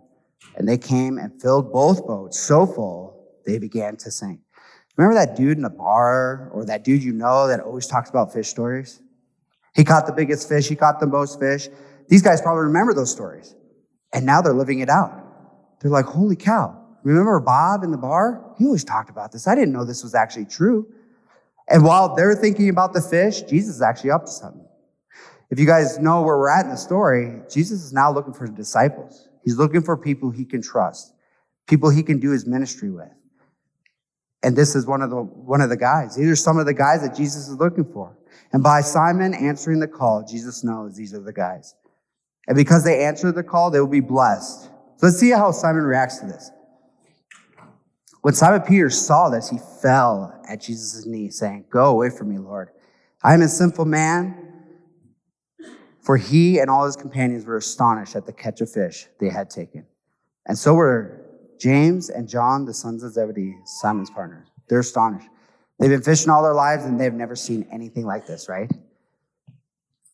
And 0.55 0.65
they 0.65 0.77
came 0.77 1.17
and 1.17 1.41
filled 1.41 1.73
both 1.73 2.07
boats 2.07 2.39
so 2.39 2.65
full 2.65 3.27
they 3.45 3.59
began 3.59 3.97
to 3.97 4.09
sink. 4.09 4.39
Remember 4.95 5.15
that 5.15 5.35
dude 5.35 5.57
in 5.57 5.63
the 5.63 5.69
bar 5.69 6.49
or 6.53 6.63
that 6.63 6.85
dude 6.85 7.03
you 7.03 7.11
know 7.11 7.45
that 7.49 7.59
always 7.59 7.87
talks 7.87 8.09
about 8.09 8.31
fish 8.31 8.47
stories? 8.47 9.01
He 9.75 9.83
caught 9.83 10.07
the 10.07 10.13
biggest 10.13 10.47
fish, 10.47 10.69
he 10.69 10.77
caught 10.77 11.01
the 11.01 11.07
most 11.07 11.41
fish. 11.41 11.67
These 12.07 12.21
guys 12.21 12.41
probably 12.41 12.63
remember 12.63 12.93
those 12.93 13.11
stories. 13.11 13.53
And 14.13 14.25
now 14.25 14.41
they're 14.41 14.53
living 14.53 14.79
it 14.79 14.87
out. 14.87 15.11
They're 15.81 15.91
like, 15.91 16.05
holy 16.05 16.37
cow, 16.37 16.82
Remember 17.03 17.39
Bob 17.39 17.83
in 17.83 17.91
the 17.91 17.97
bar? 17.97 18.55
He 18.57 18.65
always 18.65 18.83
talked 18.83 19.09
about 19.09 19.31
this. 19.31 19.47
I 19.47 19.55
didn't 19.55 19.73
know 19.73 19.83
this 19.83 20.03
was 20.03 20.15
actually 20.15 20.45
true. 20.45 20.87
And 21.69 21.83
while 21.83 22.15
they're 22.15 22.35
thinking 22.35 22.69
about 22.69 22.93
the 22.93 23.01
fish, 23.01 23.41
Jesus 23.43 23.75
is 23.75 23.81
actually 23.81 24.11
up 24.11 24.25
to 24.25 24.31
something. 24.31 24.65
If 25.49 25.59
you 25.59 25.65
guys 25.65 25.99
know 25.99 26.21
where 26.21 26.37
we're 26.37 26.49
at 26.49 26.65
in 26.65 26.71
the 26.71 26.77
story, 26.77 27.41
Jesus 27.49 27.83
is 27.83 27.93
now 27.93 28.11
looking 28.11 28.33
for 28.33 28.47
disciples. 28.47 29.29
He's 29.43 29.57
looking 29.57 29.81
for 29.81 29.97
people 29.97 30.31
he 30.31 30.45
can 30.45 30.61
trust, 30.61 31.13
people 31.67 31.89
he 31.89 32.03
can 32.03 32.19
do 32.19 32.31
his 32.31 32.45
ministry 32.45 32.89
with. 32.89 33.11
And 34.41 34.55
this 34.55 34.75
is 34.75 34.85
one 34.85 35.01
of 35.01 35.09
the 35.09 35.21
one 35.21 35.61
of 35.61 35.69
the 35.69 35.77
guys. 35.77 36.15
These 36.15 36.27
are 36.27 36.35
some 36.35 36.57
of 36.57 36.65
the 36.65 36.73
guys 36.73 37.01
that 37.01 37.15
Jesus 37.15 37.47
is 37.47 37.55
looking 37.57 37.85
for. 37.85 38.17
And 38.51 38.61
by 38.61 38.81
Simon 38.81 39.33
answering 39.33 39.79
the 39.79 39.87
call, 39.87 40.25
Jesus 40.25 40.63
knows 40.63 40.95
these 40.95 41.13
are 41.13 41.21
the 41.21 41.33
guys. 41.33 41.75
And 42.47 42.57
because 42.57 42.83
they 42.83 43.03
answer 43.05 43.31
the 43.31 43.43
call, 43.43 43.71
they 43.71 43.79
will 43.79 43.87
be 43.87 44.01
blessed. 44.01 44.63
So 44.97 45.07
let's 45.07 45.17
see 45.17 45.31
how 45.31 45.51
Simon 45.51 45.83
reacts 45.83 46.19
to 46.19 46.25
this. 46.25 46.51
When 48.23 48.33
Simon 48.33 48.61
Peter 48.61 48.89
saw 48.89 49.29
this, 49.29 49.49
he 49.49 49.57
fell 49.81 50.41
at 50.47 50.61
Jesus' 50.61 51.05
knees, 51.05 51.37
saying, 51.37 51.65
Go 51.69 51.87
away 51.87 52.09
from 52.09 52.29
me, 52.29 52.37
Lord. 52.37 52.69
I 53.21 53.33
am 53.33 53.41
a 53.41 53.49
sinful 53.49 53.83
man. 53.83 54.33
For 55.99 56.15
he 56.15 56.59
and 56.59 56.69
all 56.69 56.85
his 56.85 56.95
companions 56.95 57.45
were 57.45 57.57
astonished 57.57 58.15
at 58.15 58.25
the 58.25 58.31
catch 58.31 58.61
of 58.61 58.71
fish 58.71 59.07
they 59.19 59.27
had 59.27 59.49
taken. 59.49 59.85
And 60.45 60.57
so 60.57 60.73
were 60.73 61.25
James 61.59 62.09
and 62.09 62.29
John, 62.29 62.63
the 62.63 62.73
sons 62.73 63.03
of 63.03 63.11
Zebedee, 63.11 63.57
Simon's 63.65 64.09
partners. 64.09 64.47
They're 64.69 64.79
astonished. 64.79 65.27
They've 65.77 65.89
been 65.89 66.01
fishing 66.01 66.29
all 66.29 66.43
their 66.43 66.53
lives 66.53 66.85
and 66.85 66.97
they've 66.97 67.13
never 67.13 67.35
seen 67.35 67.67
anything 67.73 68.05
like 68.05 68.25
this, 68.25 68.47
right? 68.47 68.71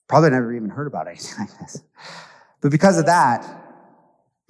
Probably 0.08 0.32
never 0.32 0.52
even 0.52 0.70
heard 0.70 0.88
about 0.88 1.08
anything 1.08 1.46
like 1.46 1.60
this. 1.60 1.84
But 2.62 2.72
because 2.72 2.98
of 2.98 3.06
that, 3.06 3.69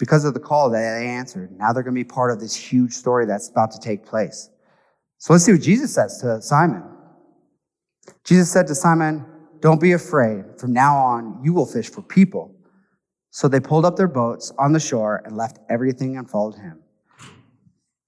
because 0.00 0.24
of 0.24 0.32
the 0.32 0.40
call 0.40 0.70
that 0.70 0.98
they 0.98 1.06
answered. 1.06 1.52
Now 1.52 1.72
they're 1.72 1.82
going 1.82 1.94
to 1.94 2.00
be 2.00 2.08
part 2.08 2.32
of 2.32 2.40
this 2.40 2.56
huge 2.56 2.92
story 2.94 3.26
that's 3.26 3.50
about 3.50 3.70
to 3.72 3.78
take 3.78 4.04
place. 4.04 4.48
So 5.18 5.34
let's 5.34 5.44
see 5.44 5.52
what 5.52 5.60
Jesus 5.60 5.94
says 5.94 6.18
to 6.22 6.40
Simon. 6.40 6.82
Jesus 8.24 8.50
said 8.50 8.66
to 8.68 8.74
Simon, 8.74 9.26
Don't 9.60 9.80
be 9.80 9.92
afraid. 9.92 10.58
From 10.58 10.72
now 10.72 10.96
on, 10.96 11.40
you 11.44 11.52
will 11.52 11.66
fish 11.66 11.90
for 11.90 12.00
people. 12.00 12.56
So 13.30 13.46
they 13.46 13.60
pulled 13.60 13.84
up 13.84 13.96
their 13.96 14.08
boats 14.08 14.50
on 14.58 14.72
the 14.72 14.80
shore 14.80 15.22
and 15.26 15.36
left 15.36 15.58
everything 15.68 16.16
and 16.16 16.28
followed 16.28 16.56
him. 16.56 16.80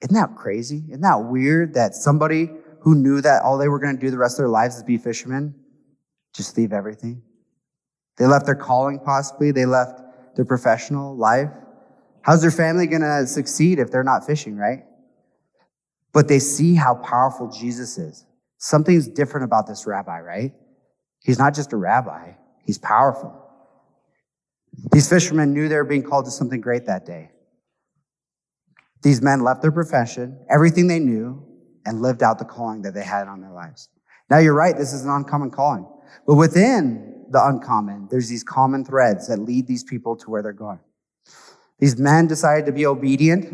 Isn't 0.00 0.14
that 0.14 0.34
crazy? 0.34 0.82
Isn't 0.88 1.02
that 1.02 1.26
weird 1.26 1.74
that 1.74 1.94
somebody 1.94 2.50
who 2.80 2.94
knew 2.94 3.20
that 3.20 3.42
all 3.42 3.58
they 3.58 3.68
were 3.68 3.78
going 3.78 3.94
to 3.94 4.00
do 4.00 4.10
the 4.10 4.18
rest 4.18 4.38
of 4.38 4.38
their 4.38 4.48
lives 4.48 4.76
is 4.76 4.82
be 4.82 4.96
fishermen 4.96 5.54
just 6.34 6.56
leave 6.56 6.72
everything? 6.72 7.22
They 8.16 8.26
left 8.26 8.46
their 8.46 8.54
calling, 8.54 8.98
possibly. 8.98 9.52
They 9.52 9.66
left 9.66 10.00
their 10.34 10.46
professional 10.46 11.14
life. 11.14 11.50
How's 12.22 12.40
their 12.40 12.50
family 12.50 12.86
going 12.86 13.02
to 13.02 13.26
succeed 13.26 13.78
if 13.78 13.90
they're 13.90 14.04
not 14.04 14.24
fishing, 14.26 14.56
right? 14.56 14.84
But 16.12 16.28
they 16.28 16.38
see 16.38 16.74
how 16.74 16.94
powerful 16.94 17.48
Jesus 17.48 17.98
is. 17.98 18.24
Something's 18.58 19.08
different 19.08 19.44
about 19.44 19.66
this 19.66 19.86
rabbi, 19.86 20.20
right? 20.20 20.52
He's 21.20 21.38
not 21.38 21.54
just 21.54 21.72
a 21.72 21.76
rabbi, 21.76 22.32
he's 22.64 22.78
powerful. 22.78 23.38
These 24.92 25.08
fishermen 25.08 25.52
knew 25.52 25.68
they 25.68 25.76
were 25.76 25.84
being 25.84 26.02
called 26.02 26.24
to 26.24 26.30
something 26.30 26.60
great 26.60 26.86
that 26.86 27.04
day. 27.04 27.30
These 29.02 29.20
men 29.20 29.42
left 29.42 29.62
their 29.62 29.72
profession, 29.72 30.38
everything 30.48 30.86
they 30.86 31.00
knew, 31.00 31.44
and 31.84 32.00
lived 32.00 32.22
out 32.22 32.38
the 32.38 32.44
calling 32.44 32.82
that 32.82 32.94
they 32.94 33.02
had 33.02 33.26
on 33.26 33.40
their 33.40 33.50
lives. 33.50 33.88
Now, 34.30 34.38
you're 34.38 34.54
right, 34.54 34.76
this 34.76 34.92
is 34.92 35.04
an 35.04 35.10
uncommon 35.10 35.50
calling. 35.50 35.86
But 36.26 36.36
within 36.36 37.26
the 37.30 37.44
uncommon, 37.44 38.08
there's 38.10 38.28
these 38.28 38.44
common 38.44 38.84
threads 38.84 39.28
that 39.28 39.38
lead 39.38 39.66
these 39.66 39.82
people 39.82 40.16
to 40.16 40.30
where 40.30 40.42
they're 40.42 40.52
going. 40.52 40.78
These 41.82 41.98
men 41.98 42.28
decided 42.28 42.66
to 42.66 42.72
be 42.72 42.86
obedient, 42.86 43.44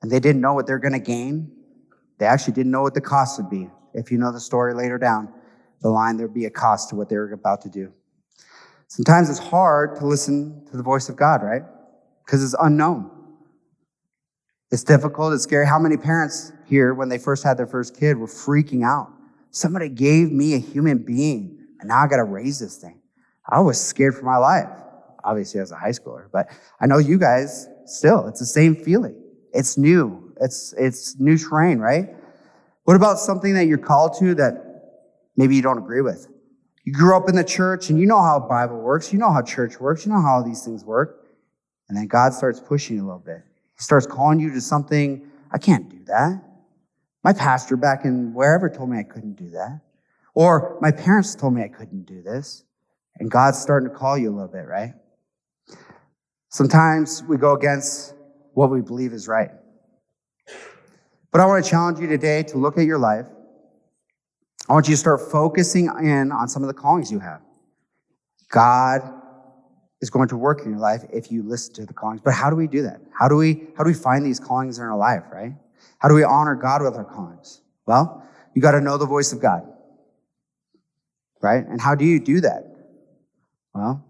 and 0.00 0.12
they 0.12 0.20
didn't 0.20 0.40
know 0.40 0.54
what 0.54 0.68
they're 0.68 0.78
going 0.78 0.92
to 0.92 1.00
gain. 1.00 1.50
They 2.18 2.26
actually 2.26 2.52
didn't 2.52 2.70
know 2.70 2.82
what 2.82 2.94
the 2.94 3.00
cost 3.00 3.36
would 3.36 3.50
be. 3.50 3.68
If 3.94 4.12
you 4.12 4.18
know 4.18 4.30
the 4.30 4.38
story 4.38 4.74
later 4.74 4.96
down 4.96 5.28
the 5.82 5.88
line, 5.88 6.16
there'd 6.16 6.32
be 6.32 6.44
a 6.44 6.50
cost 6.50 6.90
to 6.90 6.94
what 6.94 7.08
they 7.08 7.16
were 7.16 7.32
about 7.32 7.62
to 7.62 7.68
do. 7.68 7.92
Sometimes 8.86 9.28
it's 9.28 9.40
hard 9.40 9.96
to 9.96 10.06
listen 10.06 10.64
to 10.70 10.76
the 10.76 10.84
voice 10.84 11.08
of 11.08 11.16
God, 11.16 11.42
right? 11.42 11.62
Because 12.24 12.44
it's 12.44 12.54
unknown. 12.60 13.10
It's 14.70 14.84
difficult, 14.84 15.32
it's 15.32 15.42
scary. 15.42 15.66
How 15.66 15.80
many 15.80 15.96
parents 15.96 16.52
here, 16.64 16.94
when 16.94 17.08
they 17.08 17.18
first 17.18 17.42
had 17.42 17.56
their 17.56 17.66
first 17.66 17.98
kid, 17.98 18.18
were 18.18 18.28
freaking 18.28 18.84
out? 18.84 19.08
Somebody 19.50 19.88
gave 19.88 20.30
me 20.30 20.54
a 20.54 20.58
human 20.58 20.98
being, 20.98 21.58
and 21.80 21.88
now 21.88 22.04
I 22.04 22.06
got 22.06 22.18
to 22.18 22.24
raise 22.24 22.60
this 22.60 22.76
thing. 22.76 23.00
I 23.50 23.58
was 23.58 23.80
scared 23.80 24.14
for 24.14 24.24
my 24.24 24.36
life, 24.36 24.70
obviously, 25.24 25.60
as 25.60 25.72
a 25.72 25.76
high 25.76 25.90
schooler, 25.90 26.26
but 26.32 26.48
I 26.80 26.86
know 26.86 26.98
you 26.98 27.18
guys 27.18 27.68
still, 27.86 28.26
it's 28.28 28.40
the 28.40 28.46
same 28.46 28.76
feeling. 28.76 29.20
It's 29.52 29.78
new, 29.78 30.34
it's, 30.40 30.74
it's 30.76 31.18
new 31.18 31.38
terrain, 31.38 31.78
right? 31.78 32.08
What 32.84 32.96
about 32.96 33.18
something 33.18 33.54
that 33.54 33.66
you're 33.66 33.78
called 33.78 34.18
to 34.18 34.34
that 34.34 34.54
maybe 35.36 35.56
you 35.56 35.62
don't 35.62 35.78
agree 35.78 36.02
with? 36.02 36.28
You 36.84 36.92
grew 36.92 37.16
up 37.16 37.28
in 37.28 37.34
the 37.34 37.44
church 37.44 37.88
and 37.88 37.98
you 37.98 38.06
know 38.06 38.20
how 38.20 38.38
Bible 38.40 38.78
works, 38.78 39.12
you 39.12 39.18
know 39.18 39.32
how 39.32 39.40
church 39.42 39.80
works, 39.80 40.04
you 40.04 40.12
know 40.12 40.20
how 40.20 40.42
these 40.42 40.62
things 40.64 40.84
work. 40.84 41.26
And 41.88 41.96
then 41.96 42.06
God 42.06 42.34
starts 42.34 42.60
pushing 42.60 42.96
you 42.96 43.04
a 43.04 43.06
little 43.06 43.20
bit. 43.20 43.42
He 43.76 43.82
starts 43.82 44.06
calling 44.06 44.38
you 44.38 44.52
to 44.52 44.60
something, 44.60 45.26
I 45.50 45.58
can't 45.58 45.88
do 45.88 46.04
that. 46.06 46.42
My 47.22 47.32
pastor 47.32 47.76
back 47.76 48.04
in 48.04 48.34
wherever 48.34 48.68
told 48.68 48.90
me 48.90 48.98
I 48.98 49.02
couldn't 49.02 49.34
do 49.34 49.50
that. 49.50 49.80
Or 50.34 50.76
my 50.82 50.90
parents 50.90 51.34
told 51.34 51.54
me 51.54 51.62
I 51.62 51.68
couldn't 51.68 52.04
do 52.04 52.20
this. 52.20 52.64
And 53.18 53.30
God's 53.30 53.58
starting 53.58 53.88
to 53.88 53.94
call 53.94 54.18
you 54.18 54.30
a 54.30 54.34
little 54.34 54.48
bit, 54.48 54.66
right? 54.66 54.92
Sometimes 56.54 57.22
we 57.24 57.36
go 57.36 57.54
against 57.54 58.14
what 58.52 58.70
we 58.70 58.80
believe 58.80 59.12
is 59.12 59.26
right. 59.26 59.50
But 61.32 61.40
I 61.40 61.46
want 61.46 61.64
to 61.64 61.70
challenge 61.70 61.98
you 61.98 62.06
today 62.06 62.44
to 62.44 62.58
look 62.58 62.78
at 62.78 62.84
your 62.84 62.98
life 62.98 63.26
I 64.68 64.72
want 64.72 64.88
you 64.88 64.94
to 64.94 64.98
start 64.98 65.20
focusing 65.20 65.90
in 66.02 66.32
on 66.32 66.48
some 66.48 66.62
of 66.62 66.68
the 66.68 66.74
callings 66.74 67.12
you 67.12 67.18
have. 67.18 67.42
God 68.50 69.02
is 70.00 70.08
going 70.08 70.28
to 70.28 70.36
work 70.36 70.62
in 70.64 70.70
your 70.70 70.78
life 70.78 71.04
if 71.12 71.30
you 71.30 71.42
listen 71.42 71.74
to 71.74 71.86
the 71.86 71.92
callings. 71.92 72.22
But 72.24 72.32
how 72.32 72.48
do 72.48 72.56
we 72.56 72.66
do 72.66 72.82
that? 72.82 73.00
How 73.12 73.28
do 73.28 73.36
we 73.36 73.66
how 73.76 73.84
do 73.84 73.88
we 73.88 73.94
find 73.94 74.24
these 74.24 74.40
callings 74.40 74.78
in 74.78 74.84
our 74.84 74.96
life, 74.96 75.24
right? 75.30 75.52
How 75.98 76.08
do 76.08 76.14
we 76.14 76.24
honor 76.24 76.54
God 76.54 76.82
with 76.82 76.94
our 76.94 77.04
callings? 77.04 77.60
Well, 77.86 78.26
you 78.54 78.62
got 78.62 78.72
to 78.72 78.80
know 78.80 78.96
the 78.96 79.06
voice 79.06 79.32
of 79.32 79.40
God. 79.40 79.70
Right? 81.42 81.66
And 81.66 81.78
how 81.78 81.94
do 81.94 82.06
you 82.06 82.20
do 82.20 82.40
that? 82.40 82.64
Well, 83.74 84.02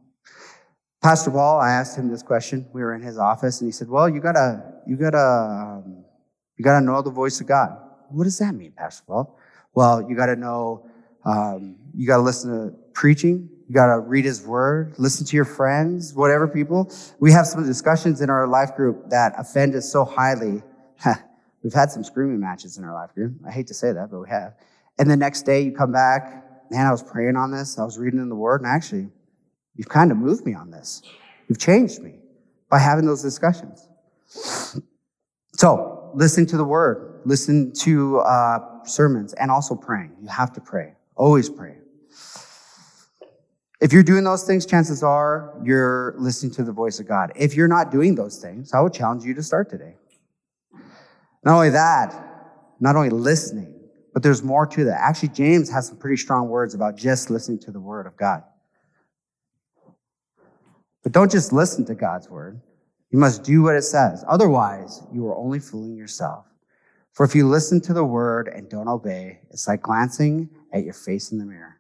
Pastor 1.05 1.31
Paul, 1.31 1.61
I 1.61 1.71
asked 1.71 1.99
him 1.99 2.09
this 2.09 2.23
question. 2.23 2.67
We 2.73 2.81
were 2.81 2.95
in 2.95 3.03
his 3.03 3.19
office 3.19 3.61
and 3.61 3.69
he 3.69 3.73
said, 3.73 3.91
"Well, 3.91 4.09
you 4.09 4.21
got 4.21 4.33
to 4.33 4.65
you 4.87 4.97
got 4.97 5.11
to 5.11 5.19
um, 5.19 6.03
you 6.57 6.65
got 6.65 6.79
to 6.79 6.85
know 6.85 7.03
the 7.03 7.11
voice 7.11 7.43
of 7.43 7.47
God." 7.47 7.77
What 8.09 8.25
does 8.25 8.39
that 8.39 8.55
mean, 8.55 8.73
Pastor 8.73 9.05
Paul? 9.07 9.39
Well, 9.75 10.09
you 10.09 10.17
got 10.17 10.27
to 10.27 10.37
know, 10.37 10.89
um, 11.27 11.77
you 11.95 12.07
got 12.07 12.17
to 12.17 12.23
listen 12.23 12.51
to 12.51 12.75
preaching. 12.95 13.51
You 13.69 13.75
got 13.75 13.95
to 13.95 14.01
read 14.01 14.25
his 14.25 14.47
word, 14.47 14.95
listen 14.97 15.27
to 15.27 15.37
your 15.37 15.45
friends, 15.45 16.15
whatever 16.15 16.49
people. 16.49 16.91
We 17.21 17.33
have 17.33 17.47
some 17.47 17.67
discussions 17.67 18.23
in 18.23 18.31
our 18.31 18.47
life 18.47 18.75
group 18.75 19.11
that 19.11 19.35
offend 19.37 19.75
us 19.75 19.93
so 19.93 20.07
highly. 20.07 20.63
We've 21.63 21.75
had 21.75 21.91
some 21.91 22.03
screaming 22.03 22.41
matches 22.41 22.79
in 22.79 22.85
our 22.85 22.95
life 22.95 23.13
group. 23.15 23.35
I 23.47 23.51
hate 23.51 23.67
to 23.67 23.75
say 23.75 23.93
that, 23.93 24.11
but 24.11 24.21
we 24.21 24.31
have. 24.31 24.55
And 24.99 25.11
the 25.11 25.19
next 25.19 25.43
day 25.43 25.61
you 25.65 25.73
come 25.73 25.93
back, 25.93 26.71
man, 26.71 26.87
I 26.87 26.91
was 26.91 27.03
praying 27.03 27.37
on 27.37 27.51
this. 27.51 27.79
I 27.79 27.85
was 27.85 27.99
reading 27.99 28.21
in 28.21 28.31
the 28.31 28.35
word, 28.35 28.63
and 28.63 28.71
actually, 28.71 29.11
you've 29.77 29.89
kind 29.89 30.11
of 30.11 30.17
moved 30.17 30.45
me 30.45 30.55
on 30.55 30.71
this. 30.71 31.03
You've 31.49 31.59
changed 31.59 32.03
me 32.03 32.15
by 32.71 32.79
having 32.79 33.07
those 33.07 33.23
discussions. 33.23 33.89
So, 35.57 36.11
listening 36.15 36.47
to 36.47 36.57
the 36.57 36.65
word, 36.65 37.21
listen 37.25 37.73
to 37.81 38.19
uh, 38.19 38.85
sermons, 38.85 39.33
and 39.35 39.51
also 39.51 39.75
praying. 39.75 40.17
You 40.21 40.29
have 40.29 40.53
to 40.55 40.61
pray. 40.61 40.95
Always 41.17 41.49
pray. 41.49 41.77
If 43.81 43.93
you're 43.93 44.03
doing 44.03 44.25
those 44.25 44.45
things, 44.45 44.65
chances 44.67 45.03
are 45.03 45.55
you're 45.63 46.15
listening 46.19 46.53
to 46.55 46.65
the 46.65 46.73
voice 46.73 47.01
of 47.01 47.07
God. 47.07 47.33
If 47.37 47.55
you're 47.55 47.69
not 47.69 47.91
doing 47.91 48.15
those 48.15 48.39
things, 48.39 48.73
I 48.73 48.81
would 48.81 48.93
challenge 48.95 49.25
you 49.25 49.35
to 49.35 49.43
start 49.43 49.69
today. 49.69 49.95
Not 51.45 51.57
only 51.57 51.71
that, 51.71 52.15
not 52.81 52.97
only 52.97 53.11
listening, 53.11 53.75
but 54.13 54.23
there's 54.23 54.43
more 54.43 54.67
to 54.67 54.85
that. 54.85 55.01
Actually, 55.01 55.31
James 55.31 55.71
has 55.71 55.89
some 55.89 55.99
pretty 55.99 56.17
strong 56.17 56.49
words 56.49 56.75
about 56.75 56.97
just 56.97 57.31
listening 57.31 57.59
to 57.61 57.71
the 57.71 57.81
word 57.81 58.07
of 58.07 58.17
God. 58.17 58.43
But 61.05 61.13
don't 61.13 61.31
just 61.31 61.53
listen 61.53 61.85
to 61.85 61.95
God's 61.95 62.29
word. 62.29 62.61
You 63.11 63.19
must 63.21 63.45
do 63.45 63.63
what 63.63 63.77
it 63.77 63.83
says. 63.83 64.25
Otherwise, 64.27 65.03
you 65.13 65.29
are 65.29 65.37
only 65.37 65.61
fooling 65.61 65.95
yourself. 65.95 66.47
For 67.13 67.25
if 67.25 67.37
you 67.37 67.47
listen 67.47 67.81
to 67.83 67.93
the 67.93 68.05
word 68.05 68.49
and 68.49 68.69
don't 68.69 68.89
obey, 68.89 69.39
it's 69.51 69.69
like 69.69 69.83
glancing 69.83 70.51
at 70.73 70.83
your 70.83 70.95
face 70.95 71.31
in 71.31 71.39
the 71.39 71.45
mirror. 71.45 71.79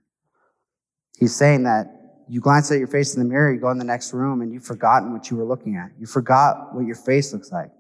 He's 1.18 1.34
saying 1.34 1.64
that 1.64 1.87
you 2.28 2.40
glance 2.40 2.70
at 2.70 2.78
your 2.78 2.87
face 2.87 3.14
in 3.14 3.22
the 3.22 3.28
mirror, 3.28 3.52
you 3.52 3.58
go 3.58 3.70
in 3.70 3.78
the 3.78 3.84
next 3.84 4.12
room, 4.12 4.42
and 4.42 4.52
you've 4.52 4.64
forgotten 4.64 5.12
what 5.12 5.30
you 5.30 5.37
were 5.37 5.44
looking 5.44 5.76
at. 5.76 5.90
You 5.98 6.06
forgot 6.06 6.74
what 6.74 6.87
your 6.87 6.96
face 6.96 7.32
looks 7.32 7.50
like. 7.50 7.70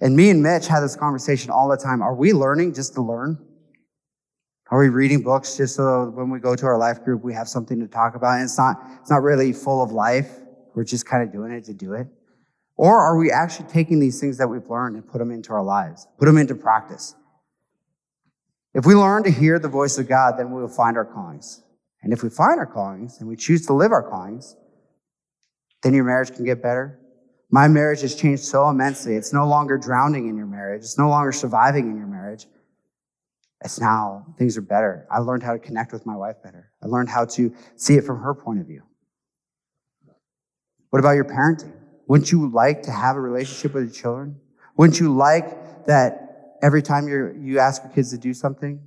And 0.00 0.16
me 0.16 0.30
and 0.30 0.42
Mitch 0.42 0.66
had 0.66 0.80
this 0.80 0.96
conversation 0.96 1.50
all 1.50 1.68
the 1.68 1.76
time. 1.76 2.02
Are 2.02 2.14
we 2.14 2.32
learning 2.32 2.74
just 2.74 2.94
to 2.94 3.02
learn? 3.02 3.38
Are 4.72 4.78
we 4.78 4.88
reading 4.88 5.20
books 5.20 5.58
just 5.58 5.76
so 5.76 6.08
when 6.14 6.30
we 6.30 6.38
go 6.38 6.56
to 6.56 6.64
our 6.64 6.78
life 6.78 7.04
group, 7.04 7.22
we 7.22 7.34
have 7.34 7.46
something 7.46 7.78
to 7.80 7.86
talk 7.86 8.14
about? 8.14 8.36
And 8.36 8.44
it's 8.44 8.56
not, 8.56 8.82
it's 9.02 9.10
not 9.10 9.20
really 9.20 9.52
full 9.52 9.82
of 9.82 9.92
life. 9.92 10.30
We're 10.74 10.84
just 10.84 11.04
kind 11.04 11.22
of 11.22 11.30
doing 11.30 11.52
it 11.52 11.64
to 11.64 11.74
do 11.74 11.92
it. 11.92 12.06
Or 12.78 12.98
are 12.98 13.18
we 13.18 13.30
actually 13.30 13.68
taking 13.68 14.00
these 14.00 14.18
things 14.18 14.38
that 14.38 14.48
we've 14.48 14.66
learned 14.70 14.96
and 14.96 15.06
put 15.06 15.18
them 15.18 15.30
into 15.30 15.52
our 15.52 15.62
lives, 15.62 16.08
put 16.18 16.24
them 16.24 16.38
into 16.38 16.54
practice? 16.54 17.14
If 18.72 18.86
we 18.86 18.94
learn 18.94 19.24
to 19.24 19.30
hear 19.30 19.58
the 19.58 19.68
voice 19.68 19.98
of 19.98 20.08
God, 20.08 20.38
then 20.38 20.50
we 20.50 20.62
will 20.62 20.68
find 20.68 20.96
our 20.96 21.04
callings. 21.04 21.62
And 22.02 22.10
if 22.14 22.22
we 22.22 22.30
find 22.30 22.58
our 22.58 22.64
callings 22.64 23.20
and 23.20 23.28
we 23.28 23.36
choose 23.36 23.66
to 23.66 23.74
live 23.74 23.92
our 23.92 24.02
callings, 24.02 24.56
then 25.82 25.92
your 25.92 26.04
marriage 26.04 26.34
can 26.34 26.46
get 26.46 26.62
better. 26.62 26.98
My 27.50 27.68
marriage 27.68 28.00
has 28.00 28.14
changed 28.14 28.44
so 28.44 28.70
immensely. 28.70 29.16
It's 29.16 29.34
no 29.34 29.46
longer 29.46 29.76
drowning 29.76 30.28
in 30.28 30.36
your 30.38 30.46
marriage. 30.46 30.80
It's 30.80 30.96
no 30.96 31.10
longer 31.10 31.30
surviving 31.30 31.90
in 31.90 31.98
your 31.98 32.06
marriage. 32.06 32.46
It's 33.64 33.80
now 33.80 34.26
things 34.38 34.56
are 34.56 34.62
better. 34.62 35.06
I 35.10 35.18
learned 35.18 35.42
how 35.42 35.52
to 35.52 35.58
connect 35.58 35.92
with 35.92 36.04
my 36.04 36.16
wife 36.16 36.36
better. 36.42 36.70
I 36.82 36.86
learned 36.86 37.08
how 37.08 37.24
to 37.26 37.54
see 37.76 37.94
it 37.94 38.04
from 38.04 38.20
her 38.20 38.34
point 38.34 38.60
of 38.60 38.66
view. 38.66 38.82
What 40.90 40.98
about 40.98 41.12
your 41.12 41.24
parenting? 41.24 41.72
Wouldn't 42.06 42.32
you 42.32 42.50
like 42.50 42.82
to 42.82 42.90
have 42.90 43.16
a 43.16 43.20
relationship 43.20 43.74
with 43.74 43.84
your 43.84 43.92
children? 43.92 44.40
Wouldn't 44.76 45.00
you 45.00 45.14
like 45.14 45.86
that 45.86 46.58
every 46.62 46.82
time 46.82 47.08
you 47.08 47.34
you 47.38 47.58
ask 47.58 47.82
your 47.82 47.92
kids 47.92 48.10
to 48.10 48.18
do 48.18 48.34
something, 48.34 48.80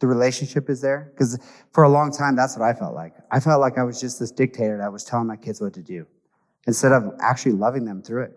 the 0.00 0.06
relationship 0.06 0.68
is 0.68 0.80
there? 0.80 1.12
Because 1.14 1.38
for 1.72 1.84
a 1.84 1.88
long 1.88 2.12
time, 2.12 2.36
that's 2.36 2.56
what 2.56 2.64
I 2.64 2.74
felt 2.74 2.94
like. 2.94 3.14
I 3.30 3.40
felt 3.40 3.60
like 3.60 3.78
I 3.78 3.84
was 3.84 4.00
just 4.00 4.18
this 4.18 4.30
dictator 4.30 4.78
that 4.78 4.92
was 4.92 5.04
telling 5.04 5.26
my 5.26 5.36
kids 5.36 5.60
what 5.60 5.74
to 5.74 5.82
do 5.82 6.06
instead 6.66 6.92
of 6.92 7.12
actually 7.20 7.52
loving 7.52 7.84
them 7.84 8.02
through 8.02 8.24
it. 8.24 8.36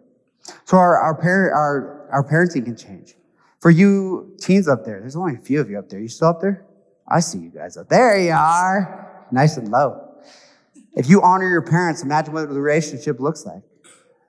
So 0.65 0.77
our, 0.77 0.97
our, 0.97 1.15
parent, 1.15 1.53
our, 1.53 2.07
our 2.11 2.23
parenting 2.23 2.65
can 2.65 2.77
change. 2.77 3.15
For 3.59 3.71
you 3.71 4.35
teens 4.39 4.67
up 4.67 4.85
there, 4.85 4.99
there's 4.99 5.15
only 5.15 5.35
a 5.35 5.39
few 5.39 5.59
of 5.59 5.69
you 5.69 5.79
up 5.79 5.89
there. 5.89 5.99
You 5.99 6.07
still 6.07 6.27
up 6.29 6.41
there? 6.41 6.65
I 7.07 7.19
see 7.19 7.39
you 7.39 7.49
guys 7.49 7.77
up 7.77 7.89
there. 7.89 8.19
You 8.19 8.31
are. 8.31 9.25
Nice 9.31 9.57
and 9.57 9.69
low. 9.69 10.01
If 10.95 11.09
you 11.09 11.21
honor 11.21 11.49
your 11.49 11.61
parents, 11.61 12.03
imagine 12.03 12.33
what 12.33 12.47
the 12.47 12.61
relationship 12.61 13.19
looks 13.19 13.45
like. 13.45 13.63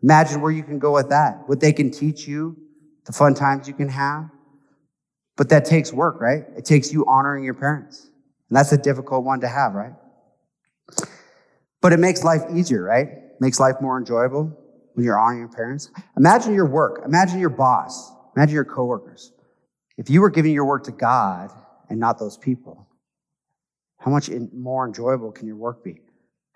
Imagine 0.03 0.41
where 0.41 0.53
you 0.53 0.62
can 0.62 0.79
go 0.79 0.93
with 0.93 1.09
that, 1.11 1.49
what 1.49 1.61
they 1.61 1.73
can 1.73 1.91
teach 1.91 2.27
you, 2.27 2.57
the 3.05 3.12
fun 3.12 3.35
times 3.35 3.67
you 3.69 3.75
can 3.75 3.89
have. 3.89 4.29
But 5.37 5.49
that 5.51 5.65
takes 5.65 5.93
work, 5.93 6.21
right? 6.21 6.45
It 6.57 6.65
takes 6.65 6.93
you 6.93 7.05
honoring 7.07 7.45
your 7.45 7.55
parents. 7.55 8.09
And 8.49 8.57
that's 8.57 8.73
a 8.73 8.79
difficult 8.79 9.25
one 9.25 9.41
to 9.41 9.49
have, 9.49 9.75
right? 9.75 9.93
But 11.81 11.93
it 11.93 11.99
makes 11.99 12.25
life 12.25 12.43
easier, 12.55 12.83
right? 12.83 13.09
Makes 13.41 13.61
life 13.61 13.77
more 13.81 13.99
enjoyable 13.99 14.57
when 14.95 15.05
you're 15.05 15.19
honoring 15.19 15.41
your 15.41 15.49
parents. 15.49 15.91
Imagine 16.17 16.55
your 16.55 16.67
work. 16.67 17.03
Imagine 17.05 17.39
your 17.39 17.51
boss. 17.51 18.12
Imagine 18.37 18.55
your 18.55 18.64
coworkers. 18.64 19.33
If 19.96 20.11
you 20.11 20.20
were 20.20 20.31
giving 20.31 20.53
your 20.53 20.66
work 20.66 20.85
to 20.85 20.92
God 20.92 21.51
and 21.88 21.99
not 21.99 22.18
those 22.18 22.37
people, 22.37 22.87
how 23.99 24.11
much 24.11 24.31
more 24.53 24.87
enjoyable 24.87 25.33
can 25.33 25.46
your 25.46 25.57
work 25.57 25.83
be? 25.83 26.01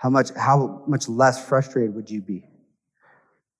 how 0.01 0.09
much, 0.09 0.31
how 0.31 0.83
much 0.87 1.11
less 1.11 1.47
frustrated 1.47 1.95
would 1.95 2.09
you 2.09 2.23
be? 2.23 2.43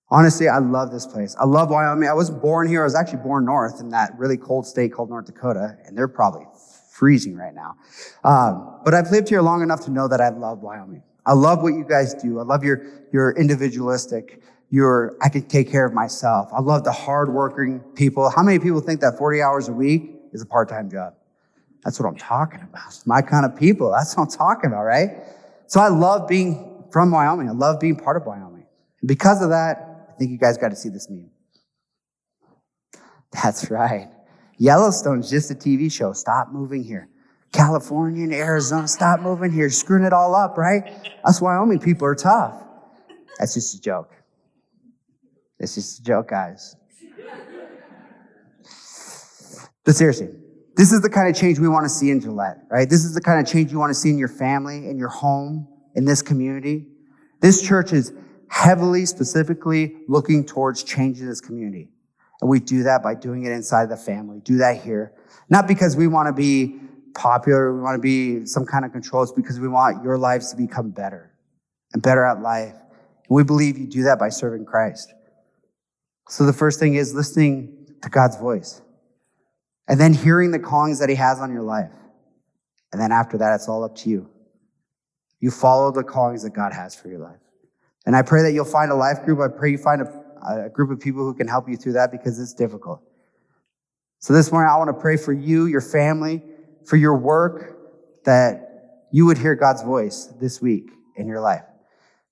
Honestly, 0.09 0.49
I 0.49 0.57
love 0.57 0.91
this 0.91 1.05
place. 1.05 1.35
I 1.39 1.45
love 1.45 1.69
Wyoming. 1.69 2.09
I 2.09 2.13
wasn't 2.13 2.41
born 2.41 2.67
here. 2.67 2.81
I 2.81 2.83
was 2.83 2.95
actually 2.95 3.21
born 3.21 3.45
north 3.45 3.79
in 3.79 3.89
that 3.89 4.17
really 4.17 4.37
cold 4.37 4.65
state 4.65 4.91
called 4.91 5.11
North 5.11 5.27
Dakota, 5.27 5.77
and 5.85 5.95
they're 5.95 6.07
probably 6.07 6.47
freezing 6.91 7.35
right 7.35 7.53
now. 7.53 7.75
Um, 8.23 8.79
but 8.83 8.95
I've 8.95 9.11
lived 9.11 9.29
here 9.29 9.43
long 9.43 9.61
enough 9.61 9.81
to 9.81 9.91
know 9.91 10.07
that 10.07 10.19
I 10.19 10.29
love 10.29 10.63
Wyoming. 10.63 11.03
I 11.27 11.33
love 11.33 11.61
what 11.61 11.75
you 11.75 11.85
guys 11.87 12.15
do. 12.15 12.39
I 12.39 12.43
love 12.43 12.63
your, 12.63 12.87
your 13.13 13.33
individualistic, 13.33 14.41
your, 14.71 15.17
I 15.21 15.29
can 15.29 15.43
take 15.43 15.69
care 15.69 15.85
of 15.85 15.93
myself. 15.93 16.49
I 16.53 16.61
love 16.61 16.85
the 16.85 16.93
hardworking 16.93 17.81
people. 17.93 18.29
How 18.29 18.41
many 18.41 18.57
people 18.57 18.79
think 18.79 19.01
that 19.01 19.17
40 19.17 19.41
hours 19.41 19.67
a 19.67 19.73
week 19.73 20.13
is 20.31 20.41
a 20.41 20.45
part-time 20.45 20.89
job? 20.89 21.13
That's 21.83 21.99
what 21.99 22.07
I'm 22.07 22.15
talking 22.15 22.61
about. 22.61 22.99
My 23.05 23.21
kind 23.21 23.45
of 23.45 23.55
people. 23.55 23.91
That's 23.91 24.15
what 24.15 24.23
I'm 24.23 24.29
talking 24.29 24.69
about, 24.69 24.83
right? 24.83 25.09
So 25.67 25.81
I 25.81 25.89
love 25.89 26.27
being 26.27 26.85
from 26.89 27.11
Wyoming. 27.11 27.49
I 27.49 27.51
love 27.51 27.79
being 27.79 27.97
part 27.97 28.15
of 28.17 28.25
Wyoming. 28.25 28.65
And 29.01 29.07
because 29.07 29.43
of 29.43 29.49
that, 29.49 30.07
I 30.09 30.13
think 30.13 30.31
you 30.31 30.37
guys 30.37 30.57
got 30.57 30.69
to 30.69 30.75
see 30.75 30.89
this 30.89 31.09
meme. 31.09 31.29
That's 33.31 33.69
right. 33.69 34.09
Yellowstone's 34.57 35.29
just 35.29 35.51
a 35.51 35.55
TV 35.55 35.91
show. 35.91 36.13
Stop 36.13 36.51
moving 36.51 36.83
here. 36.83 37.09
California 37.51 38.23
and 38.23 38.33
Arizona, 38.33 38.87
stop 38.87 39.19
moving 39.19 39.51
here. 39.51 39.69
Screwing 39.69 40.05
it 40.05 40.13
all 40.13 40.33
up, 40.33 40.57
right? 40.57 40.93
Us 41.25 41.41
Wyoming 41.41 41.79
people 41.79 42.07
are 42.07 42.15
tough. 42.15 42.55
That's 43.37 43.53
just 43.53 43.75
a 43.75 43.81
joke. 43.81 44.15
It's 45.61 45.77
is 45.77 45.99
a 45.99 46.03
joke, 46.03 46.29
guys. 46.29 46.75
But 49.85 49.95
seriously, 49.95 50.29
this 50.75 50.91
is 50.91 51.01
the 51.01 51.09
kind 51.09 51.29
of 51.29 51.35
change 51.35 51.59
we 51.59 51.67
want 51.67 51.85
to 51.85 51.89
see 51.89 52.09
in 52.09 52.19
Gillette, 52.19 52.57
right? 52.69 52.89
This 52.89 53.05
is 53.05 53.13
the 53.13 53.21
kind 53.21 53.39
of 53.39 53.51
change 53.51 53.71
you 53.71 53.77
want 53.77 53.91
to 53.91 53.95
see 53.95 54.09
in 54.09 54.17
your 54.17 54.27
family, 54.27 54.89
in 54.89 54.97
your 54.97 55.09
home, 55.09 55.67
in 55.95 56.05
this 56.05 56.23
community. 56.23 56.87
This 57.41 57.61
church 57.61 57.93
is 57.93 58.11
heavily, 58.49 59.05
specifically 59.05 59.97
looking 60.07 60.45
towards 60.45 60.83
changing 60.83 61.27
this 61.27 61.41
community. 61.41 61.89
And 62.41 62.49
we 62.49 62.59
do 62.59 62.81
that 62.83 63.03
by 63.03 63.13
doing 63.13 63.43
it 63.43 63.51
inside 63.51 63.89
the 63.89 63.97
family. 63.97 64.39
Do 64.43 64.57
that 64.57 64.81
here. 64.81 65.13
Not 65.49 65.67
because 65.67 65.95
we 65.95 66.07
want 66.07 66.27
to 66.27 66.33
be 66.33 66.79
popular, 67.13 67.75
we 67.75 67.81
want 67.81 67.95
to 67.95 68.01
be 68.01 68.47
some 68.47 68.65
kind 68.65 68.83
of 68.83 68.91
control. 68.91 69.21
It's 69.21 69.31
because 69.31 69.59
we 69.59 69.67
want 69.67 70.03
your 70.03 70.17
lives 70.17 70.49
to 70.51 70.57
become 70.57 70.89
better 70.89 71.31
and 71.93 72.01
better 72.01 72.25
at 72.25 72.41
life. 72.41 72.73
And 72.73 73.35
we 73.35 73.43
believe 73.43 73.77
you 73.77 73.85
do 73.85 74.03
that 74.03 74.17
by 74.17 74.29
serving 74.29 74.65
Christ. 74.65 75.13
So 76.31 76.45
the 76.45 76.53
first 76.53 76.79
thing 76.79 76.95
is 76.95 77.13
listening 77.13 77.87
to 78.01 78.09
God's 78.09 78.37
voice 78.37 78.81
and 79.87 79.99
then 79.99 80.13
hearing 80.13 80.51
the 80.51 80.59
callings 80.59 80.99
that 80.99 81.09
he 81.09 81.15
has 81.15 81.39
on 81.39 81.51
your 81.51 81.63
life. 81.63 81.91
And 82.91 83.01
then 83.01 83.11
after 83.11 83.37
that, 83.37 83.55
it's 83.55 83.67
all 83.67 83.83
up 83.83 83.95
to 83.97 84.09
you. 84.09 84.29
You 85.39 85.51
follow 85.51 85.91
the 85.91 86.03
callings 86.03 86.43
that 86.43 86.53
God 86.53 86.71
has 86.73 86.95
for 86.95 87.09
your 87.09 87.19
life. 87.19 87.39
And 88.05 88.15
I 88.15 88.21
pray 88.21 88.43
that 88.43 88.53
you'll 88.53 88.65
find 88.65 88.91
a 88.91 88.95
life 88.95 89.23
group. 89.25 89.39
I 89.39 89.47
pray 89.47 89.71
you 89.71 89.77
find 89.77 90.01
a 90.01 90.21
a 90.41 90.69
group 90.69 90.91
of 90.91 90.99
people 90.99 91.23
who 91.23 91.33
can 91.33 91.47
help 91.47 91.69
you 91.69 91.77
through 91.77 91.93
that 91.93 92.11
because 92.11 92.39
it's 92.39 92.53
difficult. 92.53 93.01
So 94.19 94.33
this 94.33 94.51
morning, 94.51 94.71
I 94.71 94.77
want 94.77 94.89
to 94.89 94.99
pray 94.99 95.17
for 95.17 95.33
you, 95.33 95.65
your 95.65 95.81
family, 95.81 96.43
for 96.85 96.95
your 96.95 97.15
work, 97.15 97.77
that 98.25 99.07
you 99.11 99.25
would 99.25 99.37
hear 99.37 99.55
God's 99.55 99.83
voice 99.83 100.25
this 100.39 100.61
week 100.61 100.89
in 101.15 101.27
your 101.27 101.41
life. 101.41 101.63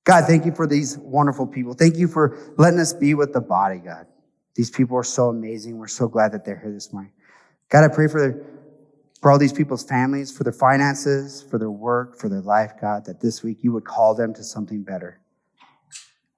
God, 0.04 0.26
thank 0.26 0.46
you 0.46 0.54
for 0.54 0.66
these 0.66 0.98
wonderful 0.98 1.46
people. 1.46 1.74
Thank 1.74 1.98
you 1.98 2.08
for 2.08 2.38
letting 2.58 2.80
us 2.80 2.94
be 2.94 3.14
with 3.14 3.34
the 3.34 3.42
body, 3.42 3.78
God. 3.78 4.08
These 4.56 4.72
people 4.72 4.98
are 4.98 5.04
so 5.04 5.30
amazing. 5.30 5.78
We're 5.78 5.88
so 5.88 6.08
glad 6.08 6.32
that 6.32 6.46
they're 6.46 6.60
here 6.60 6.72
this 6.72 6.92
morning. 6.92 7.12
God, 7.70 7.84
I 7.84 7.94
pray 7.94 8.08
for, 8.08 8.44
for 9.22 9.32
all 9.32 9.38
these 9.38 9.54
people's 9.54 9.84
families, 9.84 10.36
for 10.36 10.44
their 10.44 10.54
finances, 10.54 11.44
for 11.44 11.58
their 11.58 11.72
work, 11.72 12.18
for 12.18 12.28
their 12.30 12.42
life, 12.42 12.74
God, 12.82 13.06
that 13.06 13.22
this 13.22 13.44
week 13.44 13.60
you 13.62 13.72
would 13.72 13.86
call 13.86 14.16
them 14.16 14.34
to 14.34 14.44
something 14.44 14.84
better. 14.84 15.20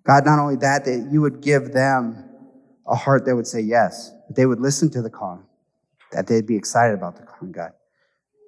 God, 0.04 0.26
not 0.26 0.39
only 0.39 0.56
that, 0.58 0.86
that 0.86 1.10
you 1.12 1.21
would 1.21 1.41
give 1.41 1.71
them 1.71 2.26
a 2.88 2.95
heart 2.95 3.26
that 3.26 3.36
would 3.36 3.47
say 3.47 3.62
yes, 3.62 4.12
that 4.28 4.36
they 4.36 4.45
would 4.45 4.60
listen 4.60 4.89
to 4.91 5.02
the 5.02 5.10
calling, 5.10 5.45
that 6.12 6.28
they'd 6.28 6.47
be 6.47 6.58
excited 6.58 6.93
about 6.93 7.15
the 7.15 7.24
calling, 7.24 7.52
God. 7.52 7.71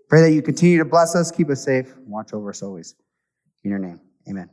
Pray 0.10 0.21
that 0.21 0.32
you 0.32 0.41
continue 0.41 0.78
to 0.80 0.86
bless 0.86 1.15
us, 1.15 1.32
keep 1.32 1.49
us 1.49 1.63
safe, 1.63 1.95
watch 2.06 2.34
over 2.34 2.49
us 2.49 2.62
always. 2.62 2.95
In 3.63 3.69
your 3.69 3.80
name, 3.80 4.02
amen. 4.28 4.49